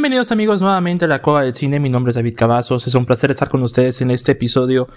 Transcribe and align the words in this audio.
Bienvenidos 0.00 0.32
amigos 0.32 0.62
nuevamente 0.62 1.04
a 1.04 1.08
la 1.08 1.20
Cueva 1.20 1.42
del 1.42 1.54
Cine, 1.54 1.78
mi 1.78 1.90
nombre 1.90 2.12
es 2.12 2.14
David 2.14 2.34
Cavazos, 2.34 2.86
es 2.86 2.94
un 2.94 3.04
placer 3.04 3.30
estar 3.30 3.50
con 3.50 3.62
ustedes 3.62 4.00
en 4.00 4.10
este 4.10 4.32
episodio 4.32 4.88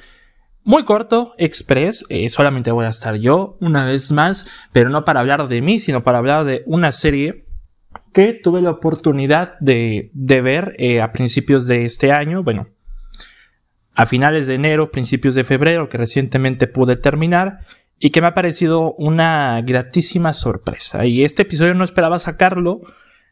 muy 0.63 0.85
corto, 0.85 1.33
express, 1.37 2.05
eh, 2.07 2.29
solamente 2.29 2.71
voy 2.71 2.85
a 2.85 2.89
estar 2.89 3.15
yo 3.15 3.57
una 3.59 3.83
vez 3.83 4.13
más, 4.13 4.47
pero 4.71 4.89
no 4.89 5.03
para 5.03 5.19
hablar 5.19 5.49
de 5.49 5.61
mí, 5.61 5.79
sino 5.79 6.05
para 6.05 6.19
hablar 6.19 6.45
de 6.45 6.63
una 6.67 6.93
serie 6.93 7.43
que 8.13 8.31
tuve 8.31 8.61
la 8.61 8.69
oportunidad 8.69 9.59
de, 9.59 10.09
ver 10.13 10.73
eh, 10.79 11.01
a 11.01 11.11
principios 11.11 11.67
de 11.67 11.83
este 11.83 12.13
año, 12.13 12.41
bueno, 12.41 12.69
a 13.95 14.05
finales 14.05 14.47
de 14.47 14.55
enero, 14.55 14.89
principios 14.89 15.35
de 15.35 15.43
febrero, 15.43 15.89
que 15.89 15.97
recientemente 15.97 16.67
pude 16.67 16.95
terminar 16.95 17.59
y 17.99 18.11
que 18.11 18.21
me 18.21 18.27
ha 18.27 18.33
parecido 18.33 18.93
una 18.93 19.61
gratísima 19.63 20.31
sorpresa. 20.31 21.05
Y 21.05 21.25
este 21.25 21.41
episodio 21.41 21.73
no 21.73 21.83
esperaba 21.83 22.19
sacarlo, 22.19 22.83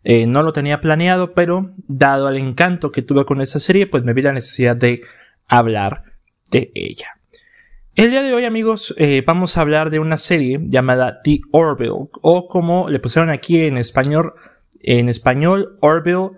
eh, 0.03 0.25
no 0.25 0.43
lo 0.43 0.53
tenía 0.53 0.81
planeado, 0.81 1.33
pero 1.33 1.73
dado 1.87 2.29
el 2.29 2.37
encanto 2.37 2.91
que 2.91 3.01
tuve 3.01 3.25
con 3.25 3.41
esa 3.41 3.59
serie, 3.59 3.87
pues 3.87 4.03
me 4.03 4.13
vi 4.13 4.21
la 4.21 4.33
necesidad 4.33 4.75
de 4.75 5.01
hablar 5.47 6.03
de 6.49 6.71
ella. 6.73 7.17
El 7.95 8.09
día 8.09 8.21
de 8.21 8.33
hoy, 8.33 8.45
amigos, 8.45 8.95
eh, 8.97 9.21
vamos 9.25 9.57
a 9.57 9.61
hablar 9.61 9.89
de 9.89 9.99
una 9.99 10.17
serie 10.17 10.59
llamada 10.63 11.21
The 11.23 11.41
Orville, 11.51 12.09
o 12.21 12.47
como 12.47 12.89
le 12.89 12.99
pusieron 12.99 13.29
aquí 13.29 13.61
en 13.65 13.77
español, 13.77 14.33
en 14.79 15.09
español, 15.09 15.77
Orville, 15.81 16.31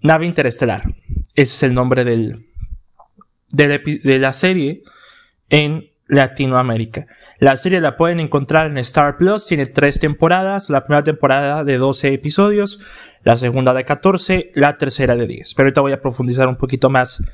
nave 0.00 0.26
interestelar. 0.26 0.82
Ese 1.34 1.54
es 1.54 1.62
el 1.62 1.74
nombre 1.74 2.04
de 2.04 2.38
la 4.18 4.32
serie 4.32 4.82
en 5.48 5.90
Latinoamérica. 6.06 7.06
La 7.38 7.56
serie 7.56 7.80
la 7.80 7.96
pueden 7.96 8.20
encontrar 8.20 8.66
en 8.66 8.78
Star 8.78 9.16
Plus, 9.16 9.46
tiene 9.46 9.66
tres 9.66 9.98
temporadas, 9.98 10.70
la 10.70 10.84
primera 10.84 11.02
temporada 11.02 11.64
de 11.64 11.78
12 11.78 12.12
episodios, 12.12 12.80
la 13.22 13.36
segunda 13.36 13.74
de 13.74 13.84
14, 13.84 14.52
la 14.54 14.78
tercera 14.78 15.16
de 15.16 15.26
10. 15.26 15.54
Pero 15.54 15.66
ahorita 15.66 15.80
voy 15.80 15.92
a 15.92 16.00
profundizar 16.00 16.46
un 16.46 16.56
poquito 16.56 16.90
más 16.90 17.24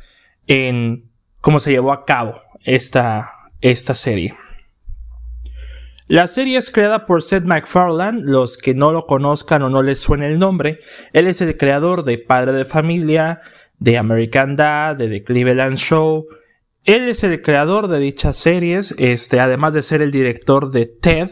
en 0.47 1.11
cómo 1.41 1.61
se 1.61 1.71
llevó 1.71 1.93
a 1.93 2.05
cabo 2.05 2.41
esta, 2.65 3.31
esta 3.61 3.95
serie. 3.95 4.35
La 6.07 6.27
serie 6.27 6.59
es 6.59 6.71
creada 6.71 7.07
por 7.07 7.23
Seth 7.23 7.45
MacFarlane, 7.45 8.23
los 8.25 8.59
que 8.59 8.75
no 8.75 8.91
lo 8.91 9.07
conozcan 9.07 9.63
o 9.63 9.71
no 9.71 9.83
les 9.83 10.01
suene 10.01 10.27
el 10.27 10.41
nombre, 10.41 10.81
él 11.13 11.29
es 11.29 11.41
el 11.41 11.57
creador 11.57 12.03
de 12.03 12.19
Padre 12.19 12.53
de 12.53 12.65
Familia, 12.65 13.43
de 13.79 13.97
American 13.97 14.57
Dad, 14.57 14.97
de 14.97 15.09
The 15.09 15.23
Cleveland 15.23 15.77
Show, 15.77 16.27
él 16.93 17.09
es 17.09 17.25
el 17.25 17.43
creador 17.43 17.89
de 17.89 17.99
dichas 17.99 18.37
series, 18.37 18.95
este, 18.99 19.41
además 19.41 19.75
de 19.75 19.83
ser 19.83 20.03
el 20.03 20.11
director 20.11 20.71
de 20.71 20.87
Ted, 20.87 21.31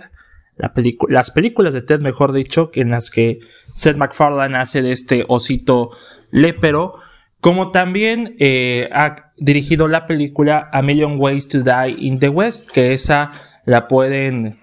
las 1.09 1.31
películas 1.31 1.73
de 1.73 1.83
Ted, 1.83 2.01
mejor 2.01 2.33
dicho, 2.33 2.71
en 2.75 2.91
las 2.91 3.11
que 3.11 3.39
Seth 3.75 3.97
MacFarlane 3.97 4.59
hace 4.59 4.83
de 4.83 4.93
este 4.93 5.25
osito 5.29 5.91
lépero, 6.31 6.95
como 7.41 7.71
también 7.71 8.35
eh, 8.41 8.89
ha 8.93 9.33
dirigido 9.37 9.87
la 9.87 10.07
película 10.09 10.69
A 10.73 10.83
Million 10.83 11.19
Ways 11.19 11.47
to 11.49 11.63
Die 11.63 11.95
in 11.99 12.19
the 12.19 12.29
West, 12.29 12.71
que 12.73 12.93
esa 12.93 13.31
la 13.65 13.87
pueden 13.87 14.59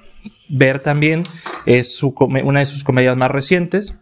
ver 0.50 0.82
también, 0.82 1.24
es 1.66 2.04
una 2.04 2.60
de 2.60 2.66
sus 2.66 2.84
comedias 2.84 3.16
más 3.16 3.32
recientes. 3.32 3.98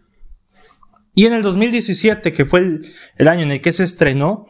Y 1.14 1.26
en 1.26 1.32
el 1.32 1.42
2017, 1.42 2.32
que 2.32 2.44
fue 2.44 2.80
el 3.16 3.28
año 3.28 3.42
en 3.42 3.52
el 3.52 3.60
que 3.60 3.72
se 3.72 3.84
estrenó, 3.84 4.48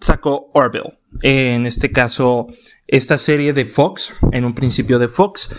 sacó 0.00 0.50
Orville. 0.54 0.98
En 1.22 1.66
este 1.66 1.90
caso, 1.90 2.46
esta 2.86 3.18
serie 3.18 3.52
de 3.52 3.64
Fox, 3.64 4.14
en 4.32 4.44
un 4.44 4.54
principio 4.54 4.98
de 4.98 5.08
Fox, 5.08 5.50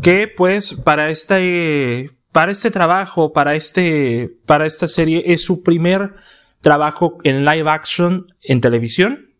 que 0.00 0.28
pues 0.28 0.74
para 0.74 1.10
este, 1.10 2.10
para 2.32 2.52
este 2.52 2.70
trabajo, 2.70 3.32
para 3.32 3.54
este, 3.54 4.30
para 4.46 4.66
esta 4.66 4.88
serie 4.88 5.24
es 5.26 5.42
su 5.42 5.62
primer 5.62 6.14
trabajo 6.60 7.18
en 7.24 7.44
live 7.44 7.68
action 7.68 8.26
en 8.42 8.60
televisión, 8.60 9.30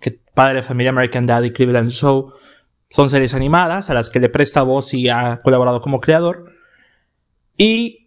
que 0.00 0.18
Padre 0.34 0.56
de 0.56 0.62
Familia 0.62 0.90
American 0.90 1.26
Dad 1.26 1.44
Cleveland 1.52 1.90
Show 1.90 2.32
son 2.88 3.08
series 3.08 3.34
animadas 3.34 3.90
a 3.90 3.94
las 3.94 4.10
que 4.10 4.20
le 4.20 4.28
presta 4.28 4.62
voz 4.62 4.94
y 4.94 5.08
ha 5.08 5.40
colaborado 5.42 5.80
como 5.80 6.00
creador. 6.00 6.52
Y 7.56 7.99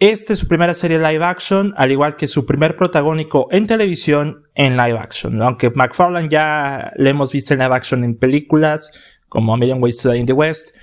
esta 0.00 0.32
es 0.32 0.38
su 0.38 0.48
primera 0.48 0.72
serie 0.72 0.98
live 0.98 1.22
action, 1.22 1.74
al 1.76 1.92
igual 1.92 2.16
que 2.16 2.26
su 2.26 2.46
primer 2.46 2.74
protagónico 2.74 3.48
en 3.50 3.66
televisión 3.66 4.44
en 4.54 4.78
live 4.78 4.98
action. 4.98 5.42
Aunque 5.42 5.68
McFarlane 5.68 6.30
ya 6.30 6.90
le 6.96 7.10
hemos 7.10 7.30
visto 7.30 7.52
en 7.52 7.60
live 7.60 7.74
action 7.74 8.02
en 8.02 8.16
películas, 8.16 8.90
como 9.28 9.52
A 9.52 9.58
Million 9.58 9.82
Ways 9.82 9.98
to 9.98 10.10
Die 10.10 10.18
in 10.18 10.24
the 10.24 10.32
West. 10.32 10.74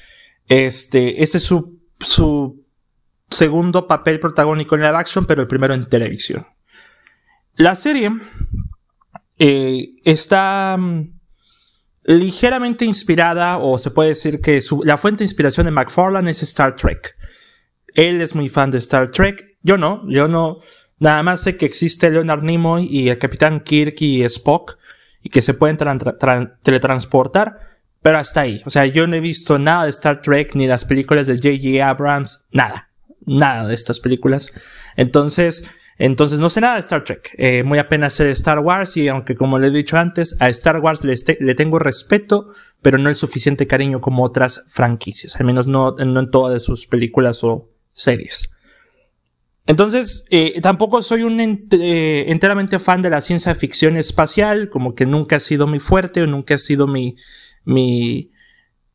Este, 0.47 1.23
este 1.23 1.39
es 1.39 1.44
su, 1.44 1.79
su 2.00 2.63
segundo 3.31 3.88
papel 3.88 4.19
protagónico 4.19 4.75
en 4.75 4.81
live 4.81 4.97
action, 4.97 5.25
pero 5.25 5.41
el 5.41 5.47
primero 5.47 5.73
en 5.73 5.89
televisión. 5.89 6.45
La 7.55 7.73
serie 7.73 8.11
eh, 9.39 9.95
está 10.03 10.78
mm, 10.78 11.19
ligeramente 12.03 12.85
inspirada, 12.85 13.57
o 13.57 13.79
se 13.79 13.89
puede 13.89 14.09
decir 14.09 14.41
que 14.41 14.59
la 14.84 14.99
fuente 14.99 15.19
de 15.19 15.25
inspiración 15.25 15.66
de 15.66 15.72
McFarlane 15.72 16.29
es 16.29 16.44
Star 16.44 16.75
Trek. 16.75 17.16
Él 17.97 18.22
es 18.22 18.35
muy 18.35 18.47
fan 18.47 18.69
de 18.69 18.78
Star 18.78 19.09
Trek. 19.09 19.58
Yo 19.63 19.75
no, 19.75 20.03
yo 20.08 20.28
no. 20.28 20.59
Nada 21.00 21.24
más 21.24 21.41
sé 21.41 21.58
que 21.58 21.66
existe 21.66 22.09
Leonard 22.12 22.44
Nimoy 22.44 22.88
y 22.90 23.09
el 23.09 23.18
Capitán 23.18 23.59
Kirk 23.62 23.96
y 24.02 24.24
Spock 24.24 24.78
y 25.24 25.30
que 25.30 25.41
se 25.41 25.56
pueden 25.56 25.78
teletransportar, 26.62 27.59
pero 28.03 28.19
hasta 28.19 28.41
ahí. 28.41 28.62
O 28.66 28.69
sea, 28.69 28.85
yo 28.85 29.08
no 29.08 29.16
he 29.16 29.19
visto 29.19 29.58
nada 29.58 29.85
de 29.85 29.90
Star 29.90 30.22
Trek 30.22 30.53
ni 30.53 30.68
las 30.68 30.85
películas 30.85 31.25
de 31.25 31.38
J.J. 31.38 31.90
Abrams, 31.90 32.46
nada, 32.52 32.91
nada 33.25 33.68
de 33.68 33.74
estas 33.74 34.00
películas. 34.00 34.53
Entonces, 34.96 35.68
entonces 35.97 36.40
no 36.40 36.52
sé 36.52 36.62
nada 36.62 36.75
de 36.75 36.81
Star 36.81 37.03
Trek. 37.03 37.34
Eh, 37.40 37.64
muy 37.64 37.79
apenas 37.79 38.14
sé 38.14 38.25
de 38.25 38.31
Star 38.31 38.59
Wars 38.59 38.96
y 38.96 39.08
aunque 39.08 39.35
como 39.35 39.58
le 39.58 39.68
he 39.68 39.72
dicho 39.72 39.97
antes, 39.97 40.35
a 40.40 40.50
Star 40.50 40.79
Wars 40.81 41.03
le, 41.03 41.16
le 41.40 41.56
tengo 41.56 41.79
respeto, 41.79 42.53
pero 42.84 43.00
no 43.00 43.09
el 43.09 43.16
suficiente 43.16 43.66
cariño 43.66 44.02
como 44.02 44.24
otras 44.24 44.66
franquicias. 44.68 45.35
Al 45.38 45.47
menos 45.47 45.68
no, 45.68 45.96
no 45.97 46.19
en 46.19 46.29
todas 46.29 46.62
sus 46.62 46.85
películas 46.85 47.44
o 47.44 47.72
series. 47.97 48.50
Entonces, 49.66 50.25
eh, 50.30 50.62
tampoco 50.62 51.02
soy 51.02 51.24
un 51.24 51.40
eh, 51.41 52.25
enteramente 52.28 52.80
fan 52.80 53.02
de 53.02 53.09
la 53.09 53.19
ciencia 53.19 53.53
ficción 53.53 53.97
espacial, 53.97 54.69
como 54.69 54.96
que 54.96 55.06
nunca 55.06 55.35
ha 55.35 55.40
sido 55.41 55.68
mi 55.68 55.80
fuerte 55.80 56.22
o 56.22 56.28
nunca 56.28 56.56
ha 56.56 56.58
sido 56.58 56.88
mi, 56.88 57.18
mi, 57.66 58.31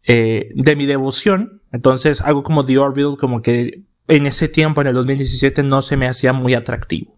eh, 0.04 0.50
de 0.54 0.76
mi 0.76 0.86
devoción. 0.86 1.60
Entonces, 1.72 2.22
algo 2.22 2.42
como 2.42 2.64
The 2.64 2.78
Orville, 2.78 3.16
como 3.18 3.42
que 3.42 3.82
en 4.08 4.26
ese 4.26 4.48
tiempo, 4.48 4.80
en 4.80 4.86
el 4.86 4.94
2017, 4.94 5.62
no 5.62 5.82
se 5.82 5.98
me 5.98 6.08
hacía 6.08 6.32
muy 6.32 6.54
atractivo. 6.54 7.14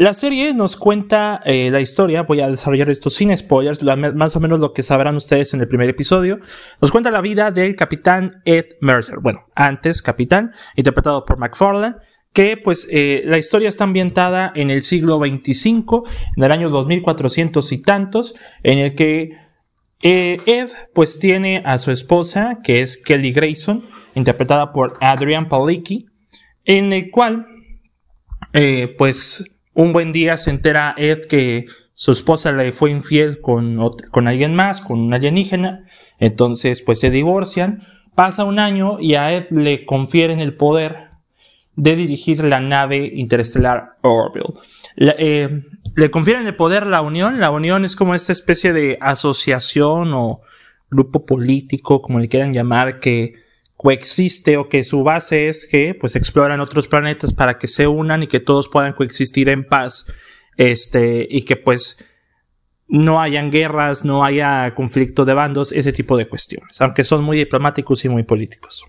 La 0.00 0.14
serie 0.14 0.54
nos 0.54 0.76
cuenta 0.76 1.42
eh, 1.44 1.70
la 1.70 1.82
historia, 1.82 2.22
voy 2.22 2.40
a 2.40 2.48
desarrollar 2.48 2.88
esto 2.88 3.10
sin 3.10 3.36
spoilers, 3.36 3.84
más 4.14 4.34
o 4.34 4.40
menos 4.40 4.58
lo 4.58 4.72
que 4.72 4.82
sabrán 4.82 5.14
ustedes 5.14 5.52
en 5.52 5.60
el 5.60 5.68
primer 5.68 5.90
episodio. 5.90 6.40
Nos 6.80 6.90
cuenta 6.90 7.10
la 7.10 7.20
vida 7.20 7.50
del 7.50 7.76
capitán 7.76 8.40
Ed 8.46 8.64
Mercer, 8.80 9.18
bueno, 9.20 9.44
antes 9.54 10.00
capitán, 10.00 10.52
interpretado 10.74 11.26
por 11.26 11.36
McFarlane, 11.36 11.96
que 12.32 12.56
pues 12.56 12.88
eh, 12.90 13.24
la 13.26 13.36
historia 13.36 13.68
está 13.68 13.84
ambientada 13.84 14.50
en 14.56 14.70
el 14.70 14.84
siglo 14.84 15.18
25, 15.18 16.08
en 16.34 16.44
el 16.44 16.50
año 16.50 16.70
2400 16.70 17.70
y 17.70 17.82
tantos, 17.82 18.34
en 18.62 18.78
el 18.78 18.94
que 18.94 19.32
eh, 20.02 20.38
Ed 20.46 20.70
pues 20.94 21.18
tiene 21.18 21.62
a 21.66 21.78
su 21.78 21.90
esposa, 21.90 22.60
que 22.64 22.80
es 22.80 22.96
Kelly 22.96 23.32
Grayson, 23.32 23.84
interpretada 24.14 24.72
por 24.72 24.96
Adrian 25.02 25.50
Palicki, 25.50 26.06
en 26.64 26.90
el 26.94 27.10
cual 27.10 27.48
pues 28.96 29.44
un 29.80 29.92
buen 29.94 30.12
día 30.12 30.36
se 30.36 30.50
entera 30.50 30.94
Ed 30.98 31.26
que 31.26 31.66
su 31.94 32.12
esposa 32.12 32.52
le 32.52 32.72
fue 32.72 32.90
infiel 32.90 33.40
con, 33.40 33.78
con 34.10 34.28
alguien 34.28 34.54
más, 34.54 34.80
con 34.80 35.00
un 35.00 35.14
alienígena. 35.14 35.86
Entonces, 36.18 36.82
pues 36.82 37.00
se 37.00 37.10
divorcian. 37.10 37.82
Pasa 38.14 38.44
un 38.44 38.58
año 38.58 38.98
y 39.00 39.14
a 39.14 39.32
Ed 39.32 39.46
le 39.50 39.86
confieren 39.86 40.40
el 40.40 40.54
poder 40.54 41.08
de 41.76 41.96
dirigir 41.96 42.44
la 42.44 42.60
nave 42.60 43.10
interestelar 43.14 43.96
Orville. 44.02 44.52
Eh, 44.96 45.62
le 45.96 46.10
confieren 46.10 46.46
el 46.46 46.56
poder 46.56 46.86
la 46.86 47.00
Unión. 47.00 47.40
La 47.40 47.50
Unión 47.50 47.84
es 47.86 47.96
como 47.96 48.14
esta 48.14 48.32
especie 48.32 48.74
de 48.74 48.98
asociación 49.00 50.12
o 50.12 50.42
grupo 50.90 51.24
político, 51.24 52.02
como 52.02 52.18
le 52.18 52.28
quieran 52.28 52.52
llamar, 52.52 53.00
que 53.00 53.34
coexiste 53.80 54.58
o 54.58 54.68
que 54.68 54.84
su 54.84 55.02
base 55.02 55.48
es 55.48 55.66
que 55.66 55.94
pues 55.94 56.14
exploran 56.14 56.60
otros 56.60 56.86
planetas 56.86 57.32
para 57.32 57.56
que 57.56 57.66
se 57.66 57.86
unan 57.86 58.22
y 58.22 58.26
que 58.26 58.38
todos 58.38 58.68
puedan 58.68 58.92
coexistir 58.92 59.48
en 59.48 59.64
paz 59.64 60.04
este 60.58 61.26
y 61.30 61.46
que 61.46 61.56
pues 61.56 62.04
no 62.88 63.22
hayan 63.22 63.50
guerras, 63.50 64.04
no 64.04 64.22
haya 64.22 64.74
conflicto 64.74 65.24
de 65.24 65.32
bandos, 65.32 65.72
ese 65.72 65.94
tipo 65.94 66.18
de 66.18 66.28
cuestiones, 66.28 66.78
aunque 66.82 67.04
son 67.04 67.24
muy 67.24 67.38
diplomáticos 67.38 68.04
y 68.04 68.10
muy 68.10 68.22
políticos. 68.22 68.84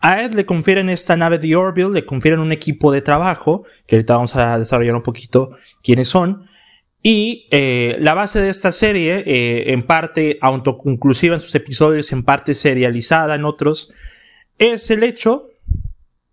A 0.00 0.20
Ed 0.20 0.32
le 0.32 0.44
confieren 0.44 0.88
esta 0.88 1.16
nave 1.16 1.38
de 1.38 1.54
Orville, 1.54 1.92
le 1.92 2.04
confieren 2.04 2.40
un 2.40 2.50
equipo 2.50 2.90
de 2.90 3.00
trabajo, 3.00 3.64
que 3.86 3.94
ahorita 3.94 4.14
vamos 4.14 4.34
a 4.34 4.58
desarrollar 4.58 4.96
un 4.96 5.04
poquito 5.04 5.52
quiénes 5.84 6.08
son, 6.08 6.48
y 7.02 7.48
eh, 7.50 7.96
la 8.00 8.14
base 8.14 8.40
de 8.40 8.48
esta 8.48 8.70
serie, 8.70 9.24
eh, 9.26 9.72
en 9.72 9.84
parte 9.84 10.38
autoconclusiva 10.40 11.34
en 11.34 11.40
sus 11.40 11.54
episodios, 11.56 12.12
en 12.12 12.22
parte 12.22 12.54
serializada 12.54 13.34
en 13.34 13.44
otros, 13.44 13.92
es 14.58 14.88
el 14.90 15.02
hecho 15.02 15.48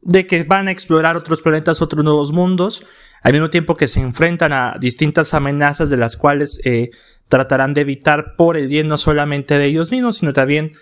de 0.01 0.27
que 0.27 0.43
van 0.43 0.67
a 0.67 0.71
explorar 0.71 1.17
otros 1.17 1.41
planetas, 1.41 1.81
otros 1.81 2.03
nuevos 2.03 2.31
mundos, 2.31 2.85
al 3.23 3.33
mismo 3.33 3.49
tiempo 3.49 3.75
que 3.75 3.87
se 3.87 3.99
enfrentan 3.99 4.53
a 4.53 4.77
distintas 4.79 5.33
amenazas 5.33 5.89
de 5.89 5.97
las 5.97 6.15
cuales 6.15 6.61
eh, 6.63 6.91
tratarán 7.27 7.73
de 7.73 7.81
evitar 7.81 8.35
por 8.37 8.55
el 8.55 8.67
bien 8.67 8.87
no 8.87 8.97
solamente 8.97 9.57
de 9.57 9.65
ellos 9.65 9.91
mismos, 9.91 10.17
sino 10.17 10.33
también 10.33 10.73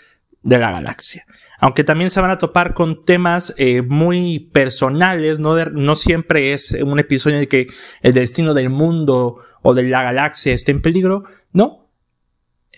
de 0.43 0.59
la 0.59 0.71
galaxia. 0.71 1.25
Aunque 1.59 1.83
también 1.83 2.09
se 2.09 2.21
van 2.21 2.29
a 2.29 2.37
topar 2.37 2.73
con 2.73 3.05
temas 3.05 3.53
eh, 3.57 3.81
muy 3.81 4.51
personales, 4.51 5.39
no, 5.39 5.55
no 5.65 5.95
siempre 5.95 6.53
es 6.53 6.71
un 6.71 6.99
episodio 6.99 7.37
en 7.37 7.41
el 7.43 7.47
que 7.47 7.67
el 8.01 8.13
destino 8.13 8.53
del 8.53 8.69
mundo 8.69 9.39
o 9.61 9.73
de 9.73 9.83
la 9.83 10.03
galaxia 10.03 10.53
esté 10.53 10.71
en 10.71 10.81
peligro, 10.81 11.23
no. 11.51 11.89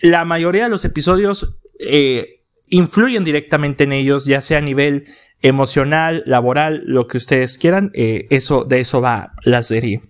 La 0.02 0.24
mayoría 0.24 0.64
de 0.64 0.70
los 0.70 0.84
episodios 0.84 1.56
eh, 1.78 2.42
influyen 2.68 3.24
directamente 3.24 3.84
en 3.84 3.92
ellos, 3.92 4.24
ya 4.24 4.40
sea 4.40 4.58
a 4.58 4.62
nivel 4.62 5.06
emocional, 5.42 6.22
laboral, 6.26 6.82
lo 6.86 7.06
que 7.06 7.18
ustedes 7.18 7.58
quieran, 7.58 7.90
eh, 7.94 8.26
eso, 8.30 8.64
de 8.64 8.80
eso 8.80 9.00
va 9.00 9.34
la 9.42 9.62
serie. 9.62 10.02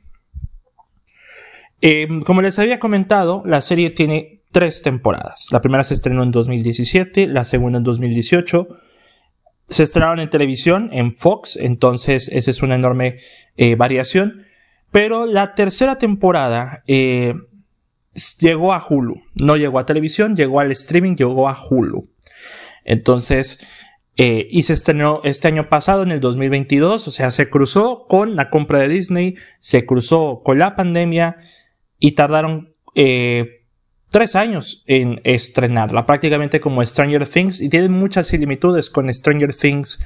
Em, 1.80 2.22
como 2.22 2.42
les 2.42 2.58
había 2.58 2.78
comentado, 2.78 3.42
la 3.46 3.62
serie 3.62 3.90
tiene 3.90 4.42
tres 4.52 4.82
temporadas. 4.82 5.48
La 5.50 5.60
primera 5.60 5.84
se 5.84 5.94
estrenó 5.94 6.22
en 6.22 6.30
2017, 6.30 7.26
la 7.26 7.44
segunda 7.44 7.78
en 7.78 7.84
2018. 7.84 8.68
Se 9.68 9.84
estrenaron 9.84 10.18
en 10.18 10.28
televisión, 10.28 10.90
en 10.92 11.14
Fox, 11.14 11.56
entonces 11.56 12.28
esa 12.28 12.50
es 12.50 12.62
una 12.62 12.74
enorme 12.74 13.18
eh, 13.56 13.76
variación. 13.76 14.44
Pero 14.90 15.26
la 15.26 15.54
tercera 15.54 15.98
temporada 15.98 16.82
eh, 16.86 17.34
llegó 18.40 18.72
a 18.72 18.84
Hulu. 18.86 19.22
No 19.34 19.56
llegó 19.56 19.78
a 19.78 19.86
televisión, 19.86 20.36
llegó 20.36 20.60
al 20.60 20.72
streaming, 20.72 21.14
llegó 21.14 21.48
a 21.48 21.56
Hulu. 21.58 22.08
Entonces, 22.84 23.64
eh, 24.16 24.48
y 24.50 24.64
se 24.64 24.72
estrenó 24.72 25.20
este 25.24 25.48
año 25.48 25.68
pasado, 25.68 26.02
en 26.02 26.10
el 26.10 26.20
2022, 26.20 27.08
o 27.08 27.10
sea, 27.10 27.30
se 27.30 27.48
cruzó 27.48 28.06
con 28.08 28.36
la 28.36 28.50
compra 28.50 28.78
de 28.80 28.88
Disney, 28.88 29.36
se 29.60 29.86
cruzó 29.86 30.42
con 30.44 30.58
la 30.58 30.76
pandemia 30.76 31.36
y 31.98 32.12
tardaron 32.12 32.74
eh, 32.94 33.64
tres 34.10 34.34
años 34.34 34.82
en 34.86 35.20
estrenarla, 35.24 36.04
prácticamente 36.04 36.60
como 36.60 36.84
Stranger 36.84 37.26
Things, 37.26 37.60
y 37.60 37.68
tienen 37.68 37.92
muchas 37.92 38.26
similitudes 38.26 38.90
con 38.90 39.12
Stranger 39.12 39.54
Things 39.54 40.00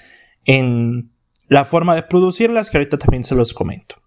en 0.44 1.10
la 1.48 1.64
forma 1.64 1.94
de 1.94 2.02
producirlas, 2.02 2.70
que 2.70 2.76
ahorita 2.76 2.98
también 2.98 3.24
se 3.24 3.34
los 3.34 3.52
comento. 3.52 4.03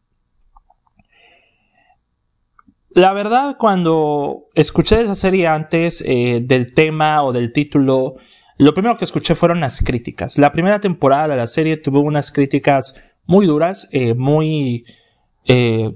La 2.97 3.13
verdad, 3.13 3.57
cuando 3.59 4.47
escuché 4.55 4.99
esa 4.99 5.13
serie 5.13 5.45
antes 5.45 6.03
eh, 6.03 6.39
del 6.43 6.73
tema 6.73 7.21
o 7.21 7.31
del 7.31 7.53
título, 7.53 8.15
lo 8.57 8.73
primero 8.73 8.97
que 8.97 9.05
escuché 9.05 9.35
fueron 9.35 9.59
las 9.59 9.83
críticas. 9.83 10.39
La 10.39 10.51
primera 10.51 10.79
temporada 10.79 11.27
de 11.27 11.35
la 11.35 11.45
serie 11.45 11.77
tuvo 11.77 11.99
unas 11.99 12.31
críticas 12.31 12.95
muy 13.27 13.45
duras, 13.45 13.87
eh, 13.91 14.15
muy... 14.15 14.83
Eh, 15.45 15.93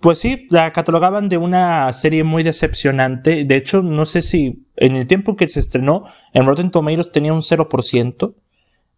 pues 0.00 0.18
sí, 0.18 0.46
la 0.50 0.70
catalogaban 0.74 1.30
de 1.30 1.38
una 1.38 1.90
serie 1.94 2.24
muy 2.24 2.42
decepcionante. 2.42 3.46
De 3.46 3.56
hecho, 3.56 3.80
no 3.80 4.04
sé 4.04 4.20
si 4.20 4.66
en 4.76 4.96
el 4.96 5.06
tiempo 5.06 5.34
que 5.34 5.48
se 5.48 5.60
estrenó, 5.60 6.04
en 6.34 6.44
Rotten 6.44 6.70
Tomatoes 6.70 7.10
tenía 7.10 7.32
un 7.32 7.40
0%. 7.40 8.34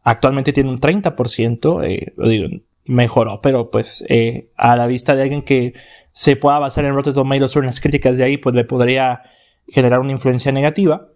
Actualmente 0.02 0.52
tiene 0.52 0.70
un 0.70 0.80
30%. 0.80 1.84
Eh, 1.84 2.12
digo, 2.16 2.48
mejoró, 2.90 3.40
pero 3.40 3.70
pues 3.70 4.04
eh, 4.08 4.50
a 4.56 4.76
la 4.76 4.86
vista 4.86 5.14
de 5.14 5.22
alguien 5.22 5.42
que 5.42 5.74
se 6.12 6.36
pueda 6.36 6.58
basar 6.58 6.84
en 6.84 6.94
Rotten 6.94 7.14
Tomatoes 7.14 7.56
o 7.56 7.60
en 7.60 7.66
las 7.66 7.80
críticas 7.80 8.16
de 8.16 8.24
ahí, 8.24 8.36
pues 8.36 8.54
le 8.54 8.64
podría 8.64 9.22
generar 9.68 10.00
una 10.00 10.12
influencia 10.12 10.52
negativa. 10.52 11.08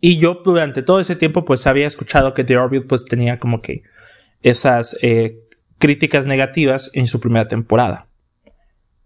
Y 0.00 0.18
yo 0.18 0.42
durante 0.44 0.82
todo 0.82 1.00
ese 1.00 1.16
tiempo 1.16 1.44
pues 1.44 1.66
había 1.66 1.86
escuchado 1.86 2.32
que 2.32 2.44
The 2.44 2.56
Orbit 2.56 2.86
pues 2.86 3.04
tenía 3.04 3.38
como 3.38 3.60
que 3.60 3.82
esas 4.42 4.96
eh, 5.02 5.40
críticas 5.78 6.26
negativas 6.26 6.90
en 6.94 7.06
su 7.06 7.18
primera 7.20 7.44
temporada. 7.44 8.06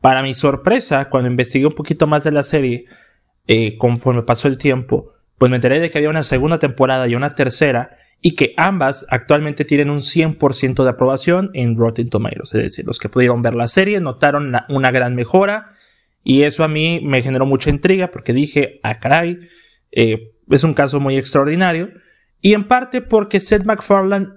Para 0.00 0.22
mi 0.22 0.34
sorpresa, 0.34 1.08
cuando 1.10 1.30
investigué 1.30 1.66
un 1.66 1.74
poquito 1.74 2.06
más 2.06 2.24
de 2.24 2.32
la 2.32 2.42
serie, 2.42 2.86
eh, 3.46 3.76
conforme 3.78 4.22
pasó 4.22 4.48
el 4.48 4.58
tiempo, 4.58 5.12
pues 5.38 5.50
me 5.50 5.56
enteré 5.56 5.80
de 5.80 5.90
que 5.90 5.98
había 5.98 6.10
una 6.10 6.24
segunda 6.24 6.58
temporada 6.58 7.08
y 7.08 7.14
una 7.14 7.34
tercera 7.34 7.96
y 8.22 8.36
que 8.36 8.54
ambas 8.56 9.06
actualmente 9.10 9.64
tienen 9.64 9.90
un 9.90 10.00
100% 10.00 10.84
de 10.84 10.90
aprobación 10.90 11.50
en 11.54 11.76
Rotten 11.76 12.10
Tomatoes. 12.10 12.54
Es 12.54 12.62
decir, 12.62 12.86
los 12.86 12.98
que 12.98 13.08
pudieron 13.08 13.42
ver 13.42 13.54
la 13.54 13.68
serie 13.68 14.00
notaron 14.00 14.52
una 14.68 14.90
gran 14.90 15.14
mejora 15.14 15.74
y 16.22 16.42
eso 16.42 16.64
a 16.64 16.68
mí 16.68 17.00
me 17.02 17.22
generó 17.22 17.46
mucha 17.46 17.70
intriga 17.70 18.10
porque 18.10 18.32
dije, 18.32 18.80
ah 18.82 19.00
caray, 19.00 19.38
eh, 19.90 20.32
es 20.50 20.64
un 20.64 20.74
caso 20.74 21.00
muy 21.00 21.16
extraordinario. 21.16 21.90
Y 22.40 22.54
en 22.54 22.64
parte 22.64 23.00
porque 23.00 23.40
Seth 23.40 23.64
MacFarlane, 23.64 24.28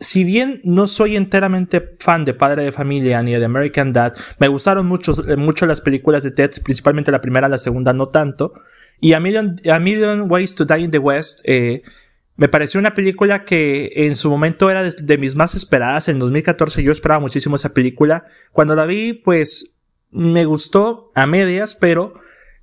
si 0.00 0.22
bien 0.22 0.60
no 0.64 0.86
soy 0.86 1.16
enteramente 1.16 1.96
fan 1.98 2.24
de 2.24 2.34
Padre 2.34 2.64
de 2.64 2.72
Familia 2.72 3.22
ni 3.22 3.32
de 3.32 3.44
American 3.44 3.92
Dad, 3.92 4.14
me 4.38 4.48
gustaron 4.48 4.86
mucho, 4.86 5.12
eh, 5.28 5.36
mucho 5.36 5.66
las 5.66 5.80
películas 5.80 6.22
de 6.22 6.30
Ted, 6.30 6.50
principalmente 6.62 7.10
la 7.10 7.20
primera, 7.20 7.48
la 7.48 7.58
segunda 7.58 7.92
no 7.92 8.08
tanto. 8.08 8.52
Y 9.00 9.12
A 9.12 9.20
Million, 9.20 9.56
a 9.70 9.78
Million 9.78 10.30
Ways 10.30 10.54
to 10.54 10.64
Die 10.64 10.80
in 10.80 10.90
the 10.90 10.98
West, 10.98 11.40
eh, 11.44 11.82
me 12.38 12.48
pareció 12.48 12.78
una 12.78 12.94
película 12.94 13.44
que 13.44 13.90
en 13.96 14.14
su 14.14 14.30
momento 14.30 14.70
era 14.70 14.84
de, 14.84 15.18
mis 15.18 15.34
más 15.34 15.56
esperadas. 15.56 16.06
En 16.06 16.20
2014 16.20 16.84
yo 16.84 16.92
esperaba 16.92 17.18
muchísimo 17.18 17.56
esa 17.56 17.74
película. 17.74 18.26
Cuando 18.52 18.76
la 18.76 18.86
vi, 18.86 19.12
pues 19.12 19.76
me 20.12 20.44
gustó 20.44 21.10
a 21.16 21.26
medias, 21.26 21.74
pero 21.74 22.14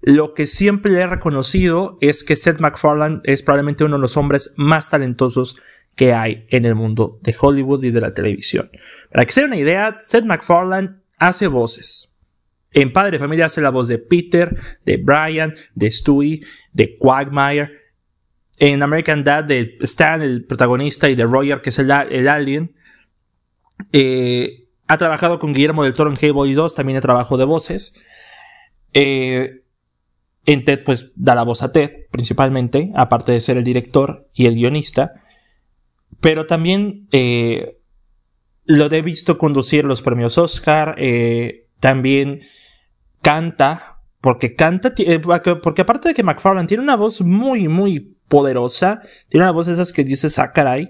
lo 0.02 0.34
que 0.34 0.48
siempre 0.48 0.94
le 0.94 1.02
he 1.02 1.08
reconocido 1.08 1.98
es 2.00 2.24
que 2.24 2.38
Seth 2.38 2.62
MacFarlane 2.62 3.20
es 3.26 3.44
probablemente 3.44 3.84
uno 3.84 3.98
de 3.98 4.02
los 4.02 4.16
hombres 4.16 4.54
más 4.56 4.90
talentosos 4.90 5.58
que 5.96 6.14
hay 6.14 6.48
en 6.52 6.64
el 6.64 6.76
mundo 6.76 7.20
de 7.22 7.36
Hollywood 7.38 7.84
y 7.84 7.92
de 7.92 8.00
la 8.00 8.14
televisión. 8.14 8.70
Para 9.12 9.26
que 9.26 9.34
se 9.34 9.42
den 9.42 9.50
una 9.50 9.60
idea, 9.60 9.98
Seth 10.00 10.24
MacFarlane 10.24 11.02
hace 11.18 11.48
voces. 11.48 12.16
En 12.72 12.94
Padre 12.94 13.20
Familia 13.20 13.48
hace 13.48 13.60
la 13.60 13.72
voz 13.72 13.90
de 13.90 13.98
Peter, 13.98 14.56
de 14.86 14.96
Brian, 14.96 15.54
de 15.74 15.92
Stewie, 15.92 16.46
de 16.72 16.98
Quagmire. 16.98 17.85
En 18.58 18.82
American 18.84 19.24
Dad 19.24 19.44
de 19.44 19.78
Stan, 19.82 20.22
el 20.22 20.46
protagonista, 20.46 21.10
y 21.10 21.16
de 21.16 21.26
Roger, 21.26 21.62
que 21.62 21.72
es 21.72 21.80
el, 21.80 21.92
alien. 21.92 22.76
Eh, 23.92 24.68
ha 24.88 24.98
trabajado 24.98 25.40
con 25.40 25.54
Guillermo 25.54 25.84
del 25.84 25.94
Toro 25.94 26.10
en 26.10 26.18
Hellboy 26.20 26.54
2, 26.54 26.76
también 26.76 26.98
ha 26.98 27.02
trabajado 27.02 27.38
de 27.38 27.46
voces. 27.46 27.94
Eh, 28.94 29.64
en 30.46 30.64
Ted, 30.64 30.84
pues 30.86 31.12
da 31.16 31.36
la 31.36 31.44
voz 31.44 31.64
a 31.64 31.72
Ted, 31.72 32.08
principalmente, 32.12 32.92
aparte 32.96 33.34
de 33.34 33.42
ser 33.42 33.58
el 33.58 33.64
director 33.64 34.30
y 34.34 34.46
el 34.46 34.56
guionista. 34.56 35.24
Pero 36.22 36.46
también 36.46 37.08
eh, 37.12 37.78
lo 38.64 38.86
he 38.86 39.02
visto 39.02 39.38
conducir 39.38 39.84
los 39.84 40.02
premios 40.02 40.38
Oscar. 40.38 40.96
También 41.82 42.42
canta, 43.22 44.00
porque 44.22 44.56
canta, 44.56 44.94
porque 45.62 45.82
aparte 45.82 46.10
de 46.10 46.14
que 46.14 46.24
McFarlane 46.24 46.68
tiene 46.68 46.84
una 46.84 46.96
voz 46.96 47.22
muy, 47.22 47.68
muy 47.68 48.15
poderosa, 48.28 49.02
tiene 49.30 49.46
una 49.46 49.52
voz 49.52 49.68
de 49.68 49.74
esas 49.74 49.94
que 49.94 50.04
dices, 50.04 50.40
ah, 50.40 50.52
caray. 50.52 50.90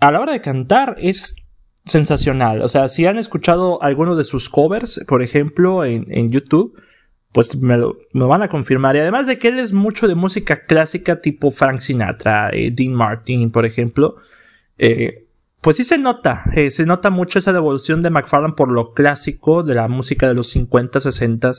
A 0.00 0.10
la 0.10 0.20
hora 0.20 0.32
de 0.32 0.40
cantar 0.40 0.96
es 0.98 1.36
sensacional. 1.84 2.62
O 2.62 2.68
sea, 2.68 2.88
si 2.88 3.06
han 3.06 3.18
escuchado 3.18 3.82
alguno 3.82 4.16
de 4.16 4.24
sus 4.24 4.48
covers, 4.48 5.04
por 5.06 5.22
ejemplo, 5.22 5.84
en, 5.84 6.06
en 6.10 6.30
YouTube, 6.30 6.74
pues 7.32 7.56
me 7.56 7.76
lo, 7.76 7.96
van 8.12 8.42
a 8.42 8.48
confirmar. 8.48 8.96
Y 8.96 9.00
además 9.00 9.26
de 9.26 9.38
que 9.38 9.48
él 9.48 9.58
es 9.58 9.72
mucho 9.72 10.08
de 10.08 10.14
música 10.14 10.64
clásica 10.66 11.20
tipo 11.20 11.50
Frank 11.50 11.80
Sinatra, 11.80 12.50
eh, 12.52 12.70
Dean 12.72 12.92
Martin, 12.92 13.50
por 13.50 13.64
ejemplo, 13.66 14.16
eh, 14.78 15.26
pues 15.60 15.76
sí 15.76 15.84
se 15.84 15.98
nota, 15.98 16.44
eh, 16.54 16.70
se 16.70 16.86
nota 16.86 17.10
mucho 17.10 17.38
esa 17.38 17.52
devolución 17.52 18.02
de 18.02 18.10
McFarlane 18.10 18.54
por 18.54 18.70
lo 18.70 18.94
clásico 18.94 19.62
de 19.62 19.74
la 19.74 19.88
música 19.88 20.26
de 20.26 20.34
los 20.34 20.48
50, 20.48 21.00
60 21.00 21.52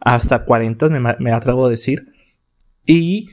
hasta 0.00 0.44
40, 0.44 0.88
me, 0.88 1.16
me 1.18 1.32
atrevo 1.32 1.66
a 1.66 1.70
decir. 1.70 2.12
Y 2.84 3.30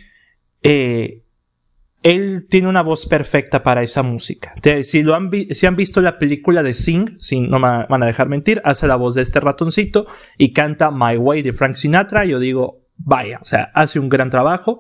él 0.62 2.48
tiene 2.50 2.68
una 2.68 2.84
voz 2.84 3.06
perfecta 3.06 3.64
para 3.64 3.84
esa 3.84 4.04
música. 4.04 4.54
Si, 4.84 5.04
lo 5.04 5.16
han, 5.16 5.30
si 5.52 5.66
han 5.66 5.76
visto 5.76 6.02
la 6.02 6.20
película 6.20 6.64
de 6.64 6.74
Sing, 6.74 7.16
si 7.20 7.40
no 7.40 7.60
me 7.60 7.86
van 7.88 8.04
a 8.04 8.06
dejar 8.06 8.30
mentir, 8.30 8.62
hace 8.64 8.88
la 8.88 8.96
voz 8.96 9.16
de 9.16 9.24
este 9.24 9.40
ratoncito 9.40 10.08
y 10.38 10.54
canta 10.54 10.92
My 10.92 11.18
Way 11.18 11.42
de 11.42 11.54
Frank 11.54 11.76
Sinatra. 11.76 12.26
Yo 12.26 12.40
digo, 12.40 12.88
vaya, 12.98 13.40
o 13.42 13.46
sea, 13.46 13.72
hace 13.74 14.00
un 14.00 14.10
gran 14.10 14.30
trabajo. 14.30 14.80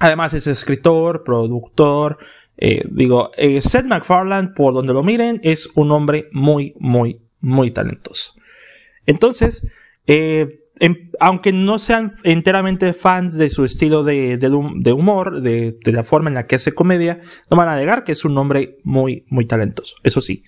Además 0.00 0.34
es 0.34 0.46
escritor, 0.46 1.24
productor. 1.24 2.18
Eh, 2.56 2.84
digo, 2.90 3.30
eh, 3.36 3.60
Seth 3.60 3.86
MacFarlane, 3.86 4.48
por 4.48 4.74
donde 4.74 4.92
lo 4.92 5.02
miren, 5.02 5.40
es 5.42 5.68
un 5.74 5.90
hombre 5.92 6.28
muy, 6.32 6.74
muy, 6.78 7.20
muy 7.40 7.70
talentoso. 7.70 8.34
Entonces, 9.06 9.66
eh, 10.06 10.60
aunque 11.20 11.52
no 11.52 11.78
sean 11.78 12.12
enteramente 12.24 12.92
fans 12.92 13.36
de 13.36 13.48
su 13.48 13.64
estilo 13.64 14.02
de, 14.02 14.38
humor, 14.92 15.40
de, 15.40 15.76
la 15.84 16.02
forma 16.02 16.30
en 16.30 16.34
la 16.34 16.46
que 16.46 16.56
hace 16.56 16.72
comedia, 16.72 17.20
no 17.50 17.56
van 17.56 17.68
a 17.68 17.76
negar 17.76 18.04
que 18.04 18.12
es 18.12 18.24
un 18.24 18.36
hombre 18.38 18.78
muy, 18.82 19.24
muy 19.28 19.46
talentoso. 19.46 19.94
Eso 20.02 20.20
sí. 20.20 20.42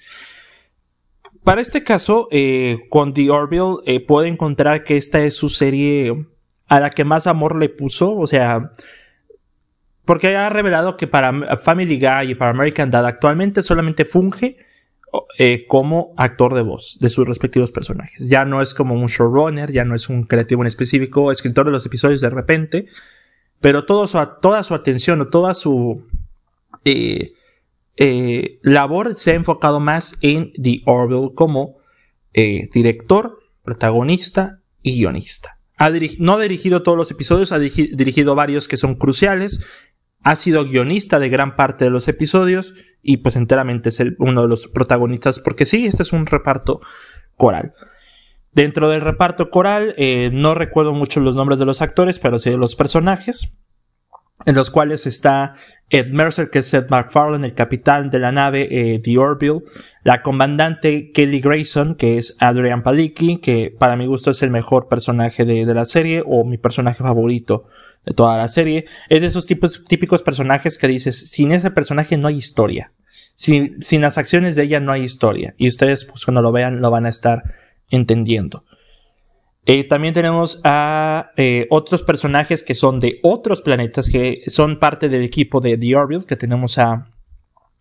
Para 1.45 1.61
este 1.61 1.85
caso, 1.85 2.26
eh, 2.33 2.80
con 2.90 3.14
The 3.14 3.30
Orville 3.30 3.76
eh, 3.87 4.04
puede 4.04 4.28
encontrar 4.28 4.83
que 4.83 4.97
esta 4.97 5.23
es 5.23 5.37
su 5.37 5.49
serie 5.49 6.26
a 6.66 6.80
la 6.80 6.90
que 6.90 7.04
más 7.04 7.28
amor 7.28 7.56
le 7.56 7.68
puso. 7.68 8.16
O 8.16 8.26
sea, 8.26 8.73
porque 10.04 10.35
ha 10.37 10.49
revelado 10.49 10.97
que 10.97 11.06
para 11.06 11.56
Family 11.59 12.00
Guy 12.00 12.33
y 12.33 12.35
para 12.35 12.50
American 12.50 12.90
Dad 12.90 13.06
actualmente 13.06 13.62
solamente 13.62 14.04
funge 14.04 14.56
eh, 15.38 15.66
como 15.68 16.14
actor 16.16 16.54
de 16.54 16.62
voz 16.62 16.99
de 17.00 17.11
sus 17.11 17.26
respectivos 17.26 17.73
personajes. 17.73 18.28
Ya 18.28 18.44
no 18.44 18.62
es 18.62 18.75
como 18.75 18.94
un 18.94 19.06
showrunner, 19.06 19.73
ya 19.73 19.85
no 19.85 19.94
es 19.94 20.08
un 20.08 20.25
creativo 20.25 20.62
en 20.62 20.66
específico, 20.66 21.30
escritor 21.30 21.66
de 21.66 21.73
los 21.73 21.87
episodios 21.87 22.20
de 22.20 22.30
repente, 22.30 22.87
pero 23.61 23.85
todo 23.85 24.06
su, 24.06 24.18
toda 24.40 24.62
su 24.62 24.75
atención 24.75 25.20
o 25.20 25.28
toda 25.28 25.54
su 25.54 26.06
eh, 26.85 27.32
eh, 27.96 28.58
labor 28.62 29.14
se 29.14 29.32
ha 29.32 29.35
enfocado 29.35 29.80
más 29.80 30.18
en 30.20 30.52
The 30.52 30.82
Orville 30.87 31.35
como 31.35 31.76
director, 32.35 33.38
protagonista 33.62 34.61
y 34.82 34.99
guionista. 34.99 35.58
no 36.18 36.35
ha 36.35 36.40
dirigido 36.40 36.82
todos 36.82 36.99
los 36.99 37.11
episodios, 37.11 37.50
ha 37.50 37.58
dirigido 37.58 38.35
varios 38.35 38.68
que 38.68 38.76
son 38.76 38.96
cruciales, 38.96 39.64
ha 40.26 40.35
sido 40.35 40.64
guionista 40.64 41.20
de 41.20 41.28
gran 41.28 41.54
parte 41.54 41.85
de 41.85 41.90
los 41.90 42.08
episodios 42.08 42.75
y 43.06 43.18
pues 43.18 43.36
enteramente 43.36 43.90
es 43.90 44.02
uno 44.18 44.42
de 44.42 44.48
los 44.48 44.66
protagonistas 44.66 45.38
porque 45.38 45.64
sí, 45.64 45.86
este 45.86 46.02
es 46.02 46.12
un 46.12 46.26
reparto 46.26 46.80
coral. 47.36 47.72
Dentro 48.52 48.88
del 48.88 49.00
reparto 49.00 49.50
coral 49.50 49.94
eh, 49.96 50.30
no 50.32 50.54
recuerdo 50.54 50.92
mucho 50.92 51.20
los 51.20 51.36
nombres 51.36 51.58
de 51.60 51.66
los 51.66 51.82
actores, 51.82 52.18
pero 52.18 52.38
sí 52.38 52.50
de 52.50 52.56
los 52.56 52.75
personajes, 52.75 53.54
en 54.44 54.54
los 54.54 54.70
cuales 54.70 55.06
está 55.06 55.54
Ed 55.88 56.08
Mercer, 56.08 56.50
que 56.50 56.58
es 56.58 56.66
Seth 56.66 56.90
MacFarlane, 56.90 57.46
el 57.46 57.54
capitán 57.54 58.10
de 58.10 58.18
la 58.18 58.32
nave 58.32 58.66
eh, 58.70 58.98
The 58.98 59.18
Orville, 59.18 59.62
la 60.02 60.22
comandante 60.22 61.12
Kelly 61.12 61.40
Grayson, 61.40 61.94
que 61.94 62.18
es 62.18 62.36
Adrian 62.40 62.82
Palicki, 62.82 63.38
que 63.38 63.75
para 63.78 63.96
mi 63.96 64.06
gusto 64.06 64.32
es 64.32 64.42
el 64.42 64.50
mejor 64.50 64.88
personaje 64.88 65.44
de, 65.44 65.64
de 65.64 65.75
la 65.75 65.84
serie 65.84 66.25
o 66.26 66.44
mi 66.44 66.58
personaje 66.58 67.04
favorito 67.04 67.68
de 68.04 68.14
toda 68.14 68.36
la 68.36 68.48
serie. 68.48 68.86
Es 69.08 69.20
de 69.20 69.28
esos 69.28 69.46
típicos 69.46 70.22
personajes 70.22 70.76
que 70.76 70.88
dices, 70.88 71.30
sin 71.30 71.52
ese 71.52 71.70
personaje 71.70 72.16
no 72.16 72.28
hay 72.28 72.36
historia. 72.36 72.92
Sin, 73.35 73.82
sin 73.82 74.00
las 74.00 74.18
acciones 74.18 74.56
de 74.56 74.64
ella 74.64 74.80
no 74.80 74.92
hay 74.92 75.02
historia. 75.02 75.54
Y 75.58 75.68
ustedes, 75.68 76.04
pues 76.04 76.25
cuando 76.25 76.42
lo 76.42 76.52
vean, 76.52 76.80
lo 76.80 76.90
van 76.90 77.06
a 77.06 77.11
estar 77.11 77.42
entendiendo. 77.90 78.64
Eh, 79.66 79.85
también 79.85 80.14
tenemos 80.14 80.61
a 80.64 81.32
eh, 81.37 81.66
otros 81.70 82.02
personajes 82.02 82.62
que 82.62 82.75
son 82.75 83.00
de 83.00 83.18
otros 83.23 83.62
planetas, 83.62 84.08
que 84.08 84.42
son 84.46 84.78
parte 84.78 85.08
del 85.08 85.23
equipo 85.23 85.61
de 85.61 85.76
The 85.76 85.96
Orville, 85.96 86.25
que 86.25 86.37
tenemos 86.37 86.78
a... 86.78 87.11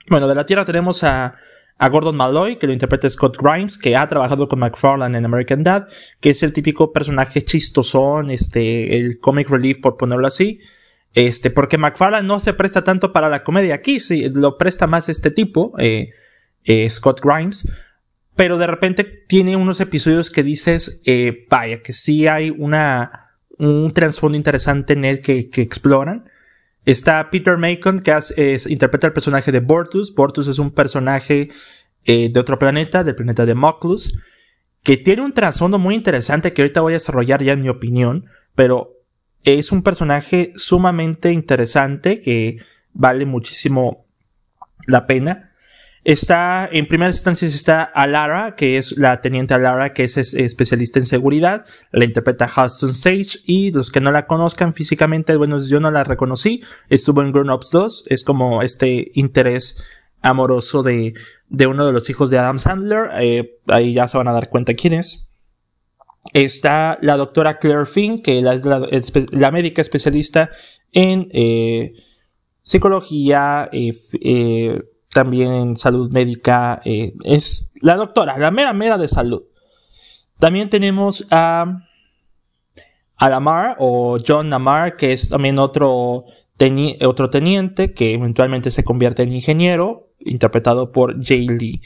Bueno, 0.10 0.28
de 0.28 0.36
la 0.36 0.46
Tierra 0.46 0.66
tenemos 0.66 1.04
a 1.04 1.36
a 1.78 1.90
Gordon 1.90 2.16
Malloy, 2.16 2.58
que 2.58 2.68
lo 2.68 2.74
interpreta 2.74 3.10
Scott 3.10 3.38
Grimes, 3.38 3.78
que 3.78 3.96
ha 3.96 4.08
trabajado 4.08 4.48
con 4.48 4.60
McFarlane 4.60 5.18
en 5.18 5.26
American 5.26 5.64
Dad, 5.64 5.88
que 6.22 6.30
es 6.30 6.42
el 6.44 6.54
típico 6.54 6.94
personaje 6.94 7.44
chistosón, 7.44 8.32
este, 8.32 8.98
el 8.98 9.20
comic 9.20 9.50
relief, 9.50 9.80
por 9.82 9.98
ponerlo 9.98 10.28
así. 10.28 10.60
Este, 11.16 11.50
porque 11.50 11.78
McFarlane 11.78 12.28
no 12.28 12.40
se 12.40 12.54
presta 12.54 12.84
tanto 12.84 13.14
para 13.14 13.30
la 13.30 13.44
comedia 13.44 13.76
aquí, 13.76 14.00
sí, 14.00 14.30
lo 14.30 14.58
presta 14.58 14.86
más 14.86 15.10
este 15.10 15.32
tipo, 15.32 15.74
eh, 15.80 16.12
eh, 16.64 16.90
Scott 16.90 17.22
Grimes. 17.24 17.68
Pero 18.36 18.58
de 18.58 18.68
repente 18.68 19.06
tiene 19.06 19.56
unos 19.56 19.80
episodios 19.80 20.30
que 20.30 20.44
dices, 20.44 21.02
eh, 21.06 21.48
vaya, 21.50 21.82
que 21.82 21.94
sí 21.94 22.28
hay 22.28 22.50
una, 22.50 23.32
un 23.58 23.92
trasfondo 23.94 24.36
interesante 24.36 24.94
en 24.94 25.06
él 25.06 25.22
que, 25.22 25.50
exploran. 25.56 26.30
Está 26.84 27.30
Peter 27.32 27.58
Macon, 27.58 28.00
que 28.00 28.60
interpreta 28.68 29.08
el 29.08 29.14
personaje 29.14 29.54
de 29.54 29.62
Bortus. 29.62 30.14
Bortus 30.14 30.48
es 30.48 30.60
un 30.60 30.72
personaje 30.72 31.50
eh, 32.08 32.30
de 32.32 32.40
otro 32.40 32.60
planeta, 32.60 33.04
del 33.04 33.16
planeta 33.16 33.48
de 33.48 33.56
Moclus, 33.56 34.20
que 34.84 34.96
tiene 34.96 35.24
un 35.24 35.34
trasfondo 35.34 35.80
muy 35.80 35.96
interesante 35.96 36.54
que 36.54 36.62
ahorita 36.62 36.82
voy 36.82 36.94
a 36.94 36.98
desarrollar 36.98 37.42
ya 37.42 37.54
en 37.54 37.62
mi 37.62 37.70
opinión, 37.70 38.28
pero 38.54 38.95
es 39.46 39.72
un 39.72 39.84
personaje 39.84 40.52
sumamente 40.56 41.32
interesante 41.32 42.20
que 42.20 42.58
vale 42.94 43.26
muchísimo 43.26 44.06
la 44.88 45.08
pena. 45.08 45.52
Está, 46.04 46.70
en 46.72 46.88
primera 46.88 47.10
instancia 47.10 47.48
está 47.48 47.82
Alara, 47.82 48.56
que 48.56 48.78
es 48.78 48.96
la 48.96 49.22
teniente 49.22 49.56
Alara, 49.56 49.94
que 49.94 50.04
es, 50.04 50.18
especialista 50.18 51.00
en 51.00 51.08
seguridad. 51.08 51.66
La 51.92 52.06
interpreta 52.06 52.46
Halston 52.46 52.94
Sage. 52.94 53.40
Y 53.44 53.72
los 53.72 53.90
que 53.90 54.02
no 54.02 54.12
la 54.12 54.28
conozcan 54.28 54.74
físicamente, 54.74 55.36
bueno, 55.36 55.60
yo 55.60 55.80
no 55.80 55.90
la 55.90 56.04
reconocí. 56.04 56.64
Estuvo 56.90 57.22
en 57.22 57.32
Grown 57.32 57.50
Ups 57.50 57.72
2. 57.72 58.06
Es 58.08 58.24
como 58.24 58.62
este 58.62 59.12
interés 59.16 59.84
amoroso 60.22 60.84
de, 60.84 61.14
de 61.50 61.68
uno 61.68 61.88
de 61.88 61.94
los 61.94 62.10
hijos 62.10 62.30
de 62.30 62.38
Adam 62.38 62.60
Sandler. 62.60 63.10
Eh, 63.18 63.58
ahí 63.68 63.94
ya 63.94 64.08
se 64.08 64.18
van 64.18 64.28
a 64.28 64.34
dar 64.34 64.50
cuenta 64.50 64.76
quién 64.76 64.94
es. 64.94 65.28
Está 66.34 66.98
la 67.02 67.18
doctora 67.18 67.60
Claire 67.60 67.86
Finn, 67.86 68.20
que 68.20 68.40
es 68.40 68.66
la, 68.66 69.52
médica 69.52 69.82
especialista 69.82 70.50
en 70.92 71.30
eh, 71.32 71.94
psicología, 72.62 73.70
eh, 73.72 74.82
también 75.12 75.54
en 75.54 75.78
salud 75.78 76.12
médica, 76.12 76.82
eh, 76.84 77.14
es 77.24 77.72
la 77.82 77.96
doctora, 77.96 78.38
la 78.38 78.52
mera 78.52 78.74
mera 78.74 78.98
de 78.98 79.08
salud. 79.08 79.44
También 80.40 80.70
tenemos 80.70 81.28
a, 81.32 81.88
a 83.16 83.30
Lamar 83.30 83.78
o 83.80 84.18
John 84.26 84.50
Lamar, 84.50 84.98
que 84.98 85.14
es 85.14 85.30
también 85.30 85.60
otro, 85.60 86.26
otro 87.06 87.30
teniente 87.30 87.94
que 87.94 88.14
eventualmente 88.14 88.72
se 88.72 88.84
convierte 88.84 89.24
en 89.24 89.32
ingeniero, 89.32 90.10
interpretado 90.20 90.92
por 90.92 91.24
Jay 91.24 91.48
Lee. 91.48 91.82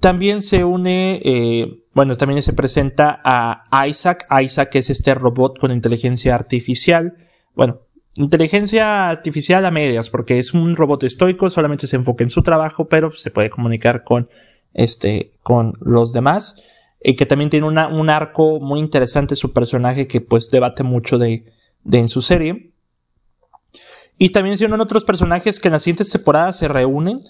También 0.00 0.42
se 0.42 0.64
une, 0.64 1.20
eh, 1.24 1.84
bueno, 1.94 2.16
también 2.16 2.42
se 2.42 2.52
presenta 2.52 3.20
a 3.24 3.88
Isaac. 3.88 4.26
Isaac 4.42 4.74
es 4.76 4.90
este 4.90 5.14
robot 5.14 5.58
con 5.58 5.72
inteligencia 5.72 6.34
artificial. 6.34 7.16
Bueno, 7.54 7.80
Inteligencia 8.18 9.10
artificial 9.10 9.66
a 9.66 9.70
medias, 9.70 10.08
porque 10.08 10.38
es 10.38 10.54
un 10.54 10.74
robot 10.74 11.02
estoico, 11.02 11.50
solamente 11.50 11.86
se 11.86 11.96
enfoca 11.96 12.24
en 12.24 12.30
su 12.30 12.42
trabajo, 12.42 12.88
pero 12.88 13.12
se 13.12 13.30
puede 13.30 13.50
comunicar 13.50 14.04
con, 14.04 14.30
este, 14.72 15.34
con 15.42 15.74
los 15.80 16.14
demás. 16.14 16.56
Y 17.02 17.14
que 17.14 17.26
también 17.26 17.50
tiene 17.50 17.66
un 17.66 18.08
arco 18.10 18.58
muy 18.58 18.80
interesante 18.80 19.36
su 19.36 19.52
personaje 19.52 20.06
que 20.06 20.22
pues 20.22 20.50
debate 20.50 20.82
mucho 20.82 21.18
de, 21.18 21.52
de 21.84 21.98
en 21.98 22.08
su 22.08 22.22
serie. 22.22 22.72
Y 24.16 24.30
también 24.30 24.56
se 24.56 24.64
unen 24.64 24.80
otros 24.80 25.04
personajes 25.04 25.60
que 25.60 25.68
en 25.68 25.72
las 25.72 25.82
siguientes 25.82 26.10
temporadas 26.10 26.56
se 26.56 26.68
reúnen, 26.68 27.20